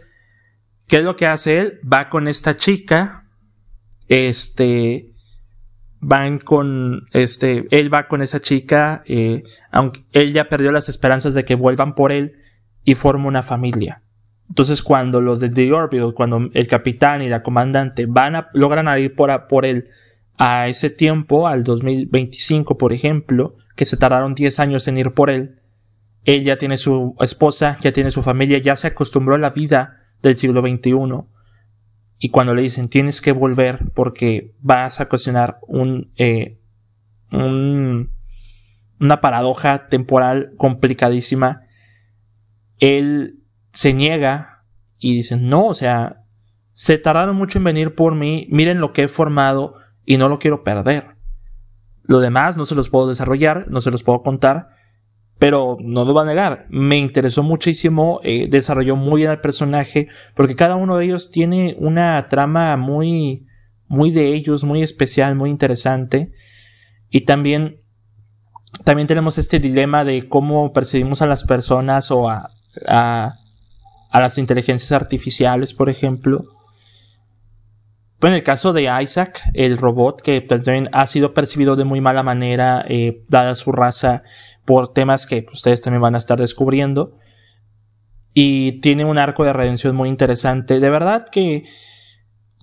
¿qué 0.87 0.99
es 0.99 1.03
lo 1.03 1.17
que 1.17 1.27
hace 1.27 1.59
él? 1.59 1.79
Va 1.85 2.09
con 2.09 2.29
esta 2.29 2.55
chica, 2.55 3.25
este, 4.07 5.11
van 5.99 6.39
con, 6.39 7.09
este, 7.11 7.67
él 7.71 7.93
va 7.93 8.07
con 8.07 8.21
esa 8.21 8.39
chica, 8.39 9.03
eh, 9.05 9.43
aunque 9.71 10.05
él 10.13 10.31
ya 10.31 10.47
perdió 10.47 10.71
las 10.71 10.87
esperanzas 10.87 11.33
de 11.33 11.43
que 11.43 11.55
vuelvan 11.55 11.95
por 11.95 12.13
él 12.13 12.37
y 12.85 12.95
forma 12.95 13.27
una 13.27 13.43
familia. 13.43 14.03
Entonces 14.47 14.81
cuando 14.81 15.19
los 15.19 15.41
de 15.41 15.49
The 15.49 15.73
Orbital, 15.73 16.13
cuando 16.13 16.49
el 16.53 16.67
capitán 16.67 17.21
y 17.21 17.27
la 17.27 17.43
comandante 17.43 18.05
van 18.05 18.37
a, 18.37 18.49
logran 18.53 18.87
ir 18.97 19.13
por, 19.13 19.47
por 19.47 19.65
él 19.65 19.89
a 20.37 20.67
ese 20.67 20.89
tiempo, 20.89 21.47
al 21.47 21.63
2025 21.63 22.77
por 22.77 22.93
ejemplo, 22.93 23.55
que 23.75 23.85
se 23.85 23.97
tardaron 23.97 24.35
10 24.35 24.59
años 24.59 24.87
en 24.87 24.97
ir 24.97 25.13
por 25.13 25.29
él, 25.29 25.61
él 26.23 26.43
ya 26.43 26.57
tiene 26.57 26.77
su 26.77 27.15
esposa, 27.19 27.77
ya 27.81 27.91
tiene 27.91 28.11
su 28.11 28.21
familia, 28.21 28.57
ya 28.57 28.75
se 28.75 28.87
acostumbró 28.87 29.35
a 29.35 29.39
la 29.39 29.51
vida 29.51 30.03
del 30.21 30.35
siglo 30.35 30.61
XXI 30.61 30.91
y 32.19 32.29
cuando 32.29 32.53
le 32.53 32.63
dicen 32.63 32.89
tienes 32.89 33.21
que 33.21 33.31
volver 33.31 33.91
porque 33.93 34.55
vas 34.59 34.99
a 34.99 35.07
cuestionar 35.07 35.59
un, 35.67 36.11
eh, 36.17 36.59
un 37.31 38.11
una 38.99 39.21
paradoja 39.21 39.87
temporal 39.87 40.53
complicadísima, 40.57 41.63
él 42.79 43.43
se 43.71 43.93
niega 43.93 44.63
y 44.97 45.15
dice, 45.15 45.37
no, 45.37 45.65
o 45.65 45.73
sea, 45.73 46.23
se 46.73 46.97
tardaron 46.97 47.35
mucho 47.35 47.59
en 47.59 47.63
venir 47.63 47.95
por 47.95 48.15
mí, 48.15 48.47
miren 48.51 48.79
lo 48.79 48.93
que 48.93 49.03
he 49.03 49.07
formado 49.07 49.75
y 50.07 50.17
no 50.17 50.29
lo 50.29 50.39
quiero 50.39 50.63
perder. 50.63 51.17
Lo 52.03 52.19
demás 52.21 52.57
no 52.57 52.65
se 52.65 52.73
los 52.73 52.89
puedo 52.89 53.07
desarrollar, 53.07 53.67
no 53.69 53.81
se 53.81 53.91
los 53.91 54.01
puedo 54.01 54.21
contar, 54.21 54.69
pero 55.37 55.77
no 55.81 56.05
lo 56.05 56.13
va 56.15 56.23
a 56.23 56.25
negar, 56.25 56.65
me 56.69 56.97
interesó 56.97 57.43
muchísimo, 57.43 58.21
eh, 58.23 58.47
desarrolló 58.49 58.95
muy 58.95 59.21
bien 59.21 59.29
al 59.29 59.41
personaje, 59.41 60.07
porque 60.33 60.55
cada 60.55 60.77
uno 60.77 60.97
de 60.97 61.05
ellos 61.05 61.29
tiene 61.29 61.75
una 61.77 62.27
trama 62.29 62.75
muy, 62.77 63.45
muy 63.87 64.09
de 64.09 64.33
ellos, 64.33 64.63
muy 64.63 64.81
especial, 64.81 65.35
muy 65.35 65.49
interesante. 65.49 66.31
Y 67.09 67.21
también, 67.21 67.81
también 68.85 69.07
tenemos 69.07 69.37
este 69.37 69.59
dilema 69.59 70.05
de 70.05 70.29
cómo 70.29 70.71
percibimos 70.71 71.21
a 71.21 71.27
las 71.27 71.43
personas 71.43 72.09
o 72.11 72.29
a, 72.29 72.49
a, 72.87 73.35
a 74.09 74.19
las 74.19 74.37
inteligencias 74.37 74.93
artificiales, 74.93 75.73
por 75.73 75.89
ejemplo. 75.89 76.56
En 78.21 78.33
el 78.33 78.43
caso 78.43 78.73
de 78.73 78.89
Isaac, 79.01 79.41
el 79.53 79.77
robot 79.77 80.21
que 80.21 80.41
también 80.41 80.89
ha 80.91 81.05
sido 81.05 81.33
percibido 81.33 81.75
de 81.75 81.83
muy 81.83 82.01
mala 82.01 82.23
manera, 82.23 82.83
eh, 82.87 83.23
dada 83.29 83.53
su 83.53 83.71
raza, 83.71 84.23
por 84.65 84.91
temas 84.91 85.27
que 85.27 85.45
ustedes 85.53 85.81
también 85.81 86.01
van 86.01 86.15
a 86.15 86.17
estar 86.17 86.39
descubriendo. 86.39 87.17
Y 88.33 88.81
tiene 88.81 89.05
un 89.05 89.17
arco 89.17 89.43
de 89.43 89.53
redención 89.53 89.95
muy 89.95 90.09
interesante. 90.09 90.79
De 90.79 90.89
verdad 90.89 91.27
que 91.31 91.63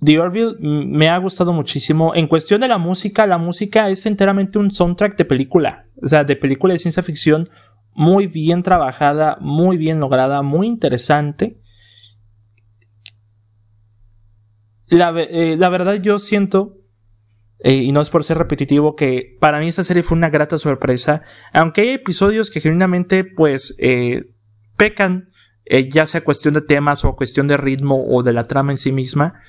The 0.03 0.19
Orville 0.19 0.55
me 0.59 1.09
ha 1.09 1.17
gustado 1.17 1.53
muchísimo. 1.53 2.13
En 2.15 2.27
cuestión 2.27 2.61
de 2.61 2.67
la 2.67 2.77
música, 2.77 3.25
la 3.25 3.37
música 3.37 3.89
es 3.89 4.05
enteramente 4.05 4.59
un 4.59 4.71
soundtrack 4.71 5.17
de 5.17 5.25
película. 5.25 5.87
O 6.01 6.07
sea, 6.07 6.23
de 6.25 6.35
película 6.35 6.73
de 6.73 6.79
ciencia 6.79 7.01
ficción 7.01 7.49
muy 7.93 8.27
bien 8.27 8.61
trabajada, 8.61 9.37
muy 9.39 9.77
bien 9.77 10.01
lograda, 10.01 10.41
muy 10.41 10.67
interesante. 10.67 11.61
La, 14.87 15.13
eh, 15.17 15.55
la 15.57 15.69
verdad 15.69 15.95
yo 15.95 16.19
siento 16.19 16.77
eh, 17.59 17.73
y 17.73 17.91
no 17.91 18.01
es 18.01 18.09
por 18.09 18.23
ser 18.23 18.37
repetitivo, 18.37 18.95
que 18.95 19.37
para 19.39 19.59
mí 19.59 19.67
esta 19.67 19.83
serie 19.83 20.03
fue 20.03 20.17
una 20.17 20.29
grata 20.29 20.57
sorpresa. 20.57 21.21
Aunque 21.53 21.81
hay 21.81 21.89
episodios 21.89 22.51
que 22.51 22.61
genuinamente, 22.61 23.23
pues, 23.23 23.75
eh, 23.79 24.31
pecan, 24.77 25.29
ya 25.89 26.05
sea 26.05 26.23
cuestión 26.23 26.53
de 26.53 26.61
temas 26.61 27.05
o 27.05 27.15
cuestión 27.15 27.47
de 27.47 27.57
ritmo 27.57 28.05
o 28.07 28.21
de 28.21 28.33
la 28.33 28.45
trama 28.45 28.71
en 28.71 28.77
sí 28.77 28.91
misma, 28.91 29.41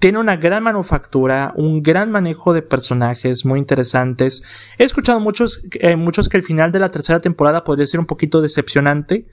tiene 0.00 0.18
una 0.18 0.36
gran 0.36 0.64
manufactura, 0.64 1.52
un 1.54 1.80
gran 1.80 2.10
manejo 2.10 2.52
de 2.52 2.62
personajes 2.62 3.44
muy 3.44 3.60
interesantes. 3.60 4.42
He 4.78 4.84
escuchado 4.84 5.20
muchos, 5.20 5.62
muchos 5.96 6.28
que 6.28 6.38
el 6.38 6.42
final 6.42 6.72
de 6.72 6.80
la 6.80 6.90
tercera 6.90 7.20
temporada 7.20 7.62
podría 7.62 7.86
ser 7.86 8.00
un 8.00 8.06
poquito 8.06 8.42
decepcionante. 8.42 9.28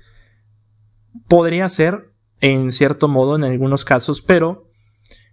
Podría 1.27 1.67
ser, 1.69 2.11
en 2.39 2.71
cierto 2.71 3.07
modo, 3.07 3.35
en 3.35 3.43
algunos 3.43 3.83
casos, 3.83 4.21
pero 4.21 4.70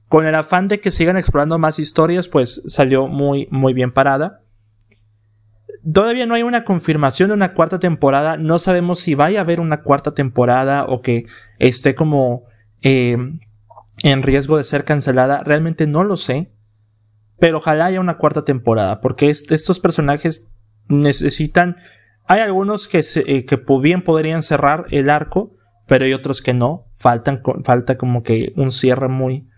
con 0.08 0.26
el 0.26 0.34
afán 0.34 0.68
de 0.68 0.80
que 0.80 0.90
sigan 0.90 1.16
explorando 1.16 1.58
más 1.58 1.78
historias, 1.78 2.28
pues 2.28 2.62
salió 2.66 3.06
muy, 3.06 3.46
muy 3.50 3.74
bien 3.74 3.92
parada. 3.92 4.42
Todavía 5.92 6.26
no 6.26 6.34
hay 6.34 6.42
una 6.42 6.64
confirmación 6.64 7.28
de 7.28 7.34
una 7.34 7.54
cuarta 7.54 7.78
temporada. 7.78 8.36
No 8.36 8.58
sabemos 8.58 9.00
si 9.00 9.14
vaya 9.14 9.38
a 9.38 9.42
haber 9.42 9.60
una 9.60 9.82
cuarta 9.82 10.12
temporada 10.12 10.84
o 10.84 11.02
que 11.02 11.26
esté 11.58 11.94
como 11.94 12.44
eh, 12.82 13.16
en 14.02 14.22
riesgo 14.22 14.56
de 14.56 14.64
ser 14.64 14.84
cancelada. 14.84 15.42
Realmente 15.44 15.86
no 15.86 16.04
lo 16.04 16.16
sé. 16.16 16.52
Pero 17.38 17.58
ojalá 17.58 17.86
haya 17.86 18.00
una 18.00 18.18
cuarta 18.18 18.44
temporada. 18.44 19.00
Porque 19.00 19.30
estos 19.30 19.78
personajes 19.78 20.48
necesitan. 20.88 21.76
Hay 22.26 22.40
algunos 22.40 22.88
que, 22.88 23.02
se, 23.02 23.20
eh, 23.20 23.44
que 23.44 23.62
bien 23.80 24.02
podrían 24.02 24.42
cerrar 24.42 24.86
el 24.90 25.10
arco. 25.10 25.54
Pero 25.86 26.06
hay 26.06 26.12
otros 26.12 26.42
que 26.42 26.54
no. 26.54 26.86
Faltan, 26.92 27.42
falta 27.64 27.96
como 27.96 28.22
que 28.22 28.52
un 28.56 28.70
cierre 28.70 29.08
muy, 29.08 29.48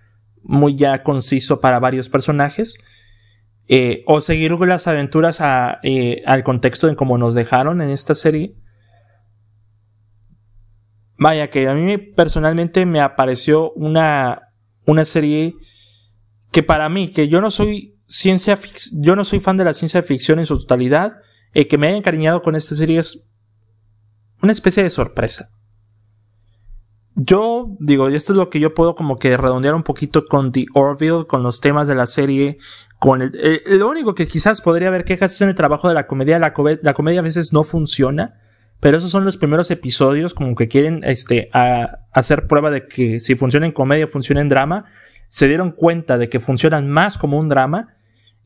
muy 0.42 0.74
ya 0.74 1.02
conciso 1.02 1.60
para 1.60 1.78
varios 1.78 2.08
personajes. 2.08 2.78
Eh, 3.72 4.02
o 4.06 4.20
seguir 4.20 4.52
las 4.52 4.88
aventuras 4.88 5.40
eh, 5.84 6.22
al 6.26 6.42
contexto 6.42 6.88
en 6.88 6.96
cómo 6.96 7.18
nos 7.18 7.34
dejaron 7.34 7.80
en 7.80 7.90
esta 7.90 8.16
serie. 8.16 8.56
Vaya, 11.16 11.50
que 11.50 11.68
a 11.68 11.74
mí 11.74 11.96
personalmente 11.98 12.84
me 12.84 13.00
apareció 13.00 13.70
una, 13.72 14.54
una 14.86 15.04
serie 15.04 15.54
que 16.50 16.62
para 16.64 16.88
mí, 16.88 17.12
que 17.12 17.28
yo 17.28 17.40
no 17.40 17.50
soy 17.50 17.96
ciencia 18.06 18.58
yo 18.92 19.14
no 19.14 19.22
soy 19.22 19.38
fan 19.38 19.56
de 19.56 19.64
la 19.64 19.72
ciencia 19.72 20.02
ficción 20.02 20.40
en 20.40 20.46
su 20.46 20.58
totalidad, 20.58 21.12
eh, 21.54 21.68
que 21.68 21.78
me 21.78 21.86
haya 21.86 21.96
encariñado 21.96 22.42
con 22.42 22.56
esta 22.56 22.74
serie 22.74 22.98
es 22.98 23.24
una 24.42 24.52
especie 24.52 24.82
de 24.82 24.90
sorpresa. 24.90 25.50
Yo 27.16 27.76
digo, 27.80 28.08
y 28.08 28.14
esto 28.14 28.32
es 28.32 28.36
lo 28.36 28.50
que 28.50 28.60
yo 28.60 28.72
puedo 28.72 28.94
como 28.94 29.18
que 29.18 29.36
redondear 29.36 29.74
un 29.74 29.82
poquito 29.82 30.26
con 30.26 30.52
The 30.52 30.66
Orville, 30.74 31.26
con 31.26 31.42
los 31.42 31.60
temas 31.60 31.88
de 31.88 31.96
la 31.96 32.06
serie, 32.06 32.58
con 32.98 33.20
el, 33.20 33.32
eh, 33.34 33.62
lo 33.66 33.88
único 33.88 34.14
que 34.14 34.28
quizás 34.28 34.60
podría 34.60 34.88
haber 34.88 35.04
quejas 35.04 35.34
es 35.34 35.40
en 35.40 35.48
el 35.48 35.54
trabajo 35.56 35.88
de 35.88 35.94
la 35.94 36.06
comedia, 36.06 36.38
la, 36.38 36.52
comedia 36.52 37.20
a 37.20 37.24
veces 37.24 37.52
no 37.52 37.64
funciona, 37.64 38.40
pero 38.78 38.96
esos 38.96 39.10
son 39.10 39.24
los 39.24 39.36
primeros 39.36 39.70
episodios 39.70 40.34
como 40.34 40.54
que 40.54 40.68
quieren 40.68 41.02
este, 41.02 41.50
hacer 41.52 42.46
prueba 42.46 42.70
de 42.70 42.86
que 42.86 43.20
si 43.20 43.34
funciona 43.34 43.66
en 43.66 43.72
comedia, 43.72 44.06
funciona 44.06 44.40
en 44.40 44.48
drama, 44.48 44.84
se 45.28 45.48
dieron 45.48 45.72
cuenta 45.72 46.16
de 46.16 46.28
que 46.28 46.38
funcionan 46.38 46.88
más 46.88 47.18
como 47.18 47.38
un 47.38 47.48
drama, 47.48 47.96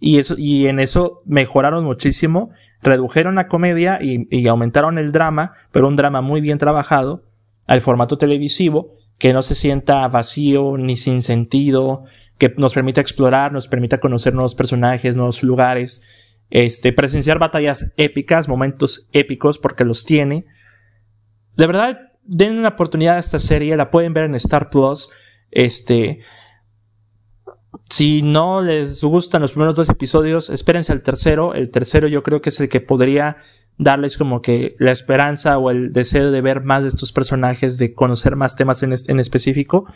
y, 0.01 0.19
eso, 0.19 0.35
y 0.37 0.67
en 0.67 0.81
eso 0.81 1.19
mejoraron 1.27 1.85
muchísimo, 1.85 2.51
redujeron 2.83 3.37
la 3.37 3.47
comedia 3.47 3.99
y 4.03 4.49
aumentaron 4.49 4.99
el 4.99 5.13
drama, 5.13 5.53
pero 5.71 5.87
un 5.87 5.97
drama 5.97 6.21
muy 6.21 6.41
bien 6.41 6.59
trabajado, 6.59 7.23
al 7.67 7.81
formato 7.81 8.19
televisivo, 8.19 8.97
que 9.19 9.33
no 9.33 9.43
se 9.43 9.55
sienta 9.55 10.07
vacío 10.09 10.77
ni 10.77 10.97
sin 10.97 11.23
sentido, 11.23 12.05
que 12.39 12.53
nos 12.57 12.75
permita 12.75 13.01
explorar, 13.01 13.53
nos 13.53 13.69
permita 13.69 13.99
conocer 13.99 14.35
nuevos 14.35 14.55
personajes, 14.55 15.17
nuevos 15.17 15.43
lugares, 15.43 16.03
este, 16.51 16.93
presenciar 16.93 17.39
batallas 17.39 17.93
épicas, 17.97 18.49
momentos 18.49 19.09
épicos, 19.13 19.59
porque 19.59 19.85
los 19.85 20.05
tiene. 20.05 20.47
De 21.57 21.67
verdad, 21.67 22.11
den 22.25 22.59
una 22.59 22.69
oportunidad 22.69 23.17
a 23.17 23.21
esta 23.21 23.39
serie, 23.39 23.77
la 23.77 23.91
pueden 23.91 24.15
ver 24.15 24.25
en 24.25 24.35
Star 24.35 24.71
Plus. 24.71 25.09
Este, 25.51 26.21
si 27.89 28.23
no 28.23 28.61
les 28.61 29.03
gustan 29.05 29.43
los 29.43 29.53
primeros 29.53 29.75
dos 29.77 29.89
episodios, 29.89 30.51
espérense 30.51 30.93
al 30.93 31.03
tercero. 31.03 31.55
El 31.55 31.71
tercero 31.71 32.09
yo 32.09 32.23
creo 32.23 32.41
que 32.41 32.51
es 32.51 32.61
el 32.61 32.69
que 32.69 32.81
podría 32.81 33.37
darles 33.79 34.17
como 34.17 34.41
que 34.41 34.77
la 34.79 34.93
esperanza 34.93 35.59
o 35.59 35.71
el 35.71 35.93
deseo 35.93 36.31
de 36.31 36.41
ver 36.41 36.63
más 36.63 36.83
de 36.83 36.89
estos 36.89 37.13
personajes, 37.13 37.79
de 37.79 37.95
conocer 37.95 38.37
más 38.37 38.57
temas 38.57 38.83
en, 38.83 39.21
específico, 39.21 39.87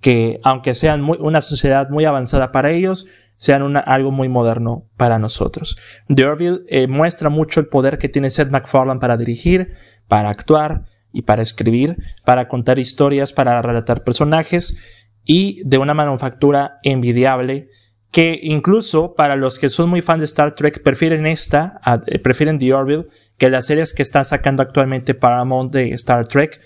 que 0.00 0.40
aunque 0.42 0.74
sean 0.74 1.04
una 1.04 1.40
sociedad 1.40 1.88
muy 1.90 2.04
avanzada 2.04 2.52
para 2.52 2.70
ellos, 2.70 3.06
sean 3.36 3.76
algo 3.76 4.10
muy 4.10 4.28
moderno 4.28 4.88
para 4.96 5.18
nosotros. 5.18 5.76
The 6.08 6.24
Orville 6.24 6.60
eh, 6.68 6.86
muestra 6.86 7.28
mucho 7.28 7.60
el 7.60 7.66
poder 7.66 7.98
que 7.98 8.08
tiene 8.08 8.30
Seth 8.30 8.50
MacFarlane 8.50 9.00
para 9.00 9.16
dirigir, 9.16 9.74
para 10.08 10.30
actuar 10.30 10.84
y 11.12 11.22
para 11.22 11.42
escribir, 11.42 11.96
para 12.24 12.48
contar 12.48 12.78
historias, 12.78 13.32
para 13.32 13.60
relatar 13.60 14.04
personajes 14.04 14.78
y 15.24 15.62
de 15.64 15.78
una 15.78 15.92
manufactura 15.92 16.78
envidiable 16.82 17.68
que 18.10 18.38
incluso 18.42 19.14
para 19.14 19.36
los 19.36 19.58
que 19.58 19.68
son 19.68 19.90
muy 19.90 20.00
fans 20.00 20.20
de 20.20 20.26
Star 20.26 20.54
Trek 20.54 20.82
prefieren 20.82 21.26
esta, 21.26 21.80
eh, 22.06 22.18
prefieren 22.18 22.58
The 22.58 22.72
Orville 22.72 23.08
que 23.38 23.50
las 23.50 23.66
series 23.66 23.92
que 23.92 24.02
están 24.02 24.24
sacando 24.24 24.62
actualmente 24.62 25.14
Paramount 25.14 25.72
de 25.72 25.92
Star 25.92 26.26
Trek. 26.26 26.60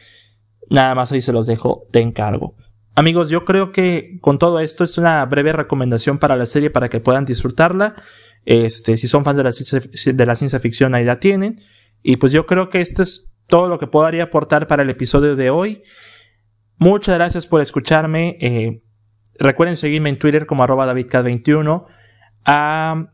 Nada 0.69 0.95
más 0.95 1.11
ahí 1.13 1.21
se 1.21 1.33
los 1.33 1.47
dejo 1.47 1.87
de 1.93 2.01
encargo. 2.01 2.55
Amigos, 2.95 3.31
yo 3.31 3.45
creo 3.45 3.73
que 3.73 4.19
con 4.21 4.39
todo 4.39 4.61
esto 4.61 4.85
es 4.85 4.99
una 4.99 5.25
breve 5.25 5.53
recomendación 5.53 6.19
para 6.19 6.37
la 6.37 6.47
serie 6.47 6.71
para 6.71 6.89
que 6.89 7.01
puedan 7.01 7.25
disfrutarla. 7.25 7.95
Este, 8.45 8.97
si 8.97 9.09
son 9.09 9.25
fans 9.25 9.37
de 9.37 9.45
la, 9.45 10.15
de 10.15 10.27
la 10.27 10.35
ciencia 10.35 10.61
ficción, 10.61 10.95
ahí 10.95 11.05
la 11.05 11.19
tienen. 11.19 11.61
Y 12.03 12.17
pues 12.17 12.33
yo 12.33 12.47
creo 12.47 12.69
que 12.69 12.81
esto 12.81 13.03
es 13.03 13.33
todo 13.47 13.69
lo 13.69 13.79
que 13.79 13.87
podría 13.87 14.25
aportar 14.25 14.67
para 14.67 14.83
el 14.83 14.91
episodio 14.91 15.37
de 15.37 15.51
hoy. 15.51 15.83
Muchas 16.79 17.17
gracias 17.17 17.47
por 17.47 17.61
escucharme. 17.61 18.39
Eh, 18.41 18.83
recuerden 19.39 19.77
seguirme 19.77 20.09
en 20.09 20.19
Twitter 20.19 20.47
como 20.47 20.63
arroba 20.63 20.87
davidcad21. 20.87 21.87
A 22.45 23.13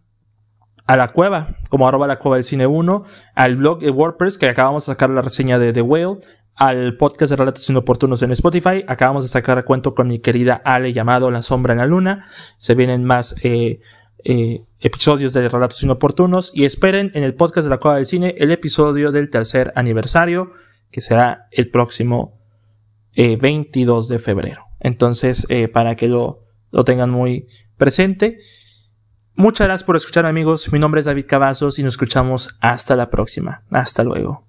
a 0.87 0.97
la 0.97 1.13
cueva, 1.13 1.57
como 1.69 1.89
arroba 1.89 2.07
la 2.07 2.19
cueva 2.19 2.37
del 2.37 2.45
cine 2.45 2.67
1, 2.67 3.05
al 3.35 3.57
blog 3.57 3.81
de 3.81 3.91
WordPress, 3.91 4.39
que 4.39 4.49
acabamos 4.49 4.87
de 4.87 4.93
sacar 4.93 5.11
la 5.11 5.23
reseña 5.23 5.59
de 5.59 5.73
The 5.73 5.83
Whale, 5.83 6.19
al 6.57 6.97
podcast 6.97 7.31
de 7.31 7.37
relatos 7.37 7.69
inoportunos 7.69 8.23
en 8.23 8.33
Spotify, 8.33 8.83
acabamos 8.87 9.25
de 9.25 9.29
sacar 9.29 9.65
cuento 9.65 9.95
con 9.95 10.09
mi 10.09 10.21
querida 10.21 10.55
Ale 10.65 10.93
llamado 10.93 11.31
La 11.31 11.43
Sombra 11.43 11.75
en 11.75 11.81
la 11.81 11.87
Luna, 11.87 12.29
se 12.57 12.75
vienen 12.75 13.05
más 13.05 13.35
eh, 13.43 13.81
eh, 14.25 14.65
episodios 14.81 15.35
de 15.35 15.49
relatos 15.49 15.83
inoportunos 15.83 16.53
y 16.55 16.65
esperen 16.65 17.11
en 17.15 17.25
el 17.25 17.35
podcast 17.35 17.67
de 17.67 17.71
la 17.71 17.79
cueva 17.79 17.97
del 17.97 18.07
cine 18.07 18.35
el 18.39 18.53
episodio 18.53 19.13
del 19.13 19.29
tercer 19.29 19.73
aniversario, 19.77 20.53
que 20.91 21.03
será 21.03 21.47
el 21.51 21.71
próximo 21.71 22.41
22 23.17 24.09
eh, 24.09 24.15
de 24.15 24.19
febrero. 24.19 24.65
Entonces, 24.81 25.47
para 25.73 25.95
que 25.95 26.09
lo, 26.09 26.45
lo 26.71 26.85
tengan 26.85 27.11
muy 27.11 27.49
presente. 27.77 28.39
Muchas 29.37 29.67
gracias 29.67 29.85
por 29.85 29.97
escuchar 29.97 30.25
amigos, 30.25 30.73
mi 30.73 30.79
nombre 30.79 31.01
es 31.01 31.05
David 31.05 31.27
Cavazos 31.29 31.79
y 31.79 31.83
nos 31.83 31.93
escuchamos 31.93 32.57
hasta 32.61 32.97
la 32.97 33.11
próxima. 33.11 33.63
Hasta 33.71 34.03
luego. 34.03 34.46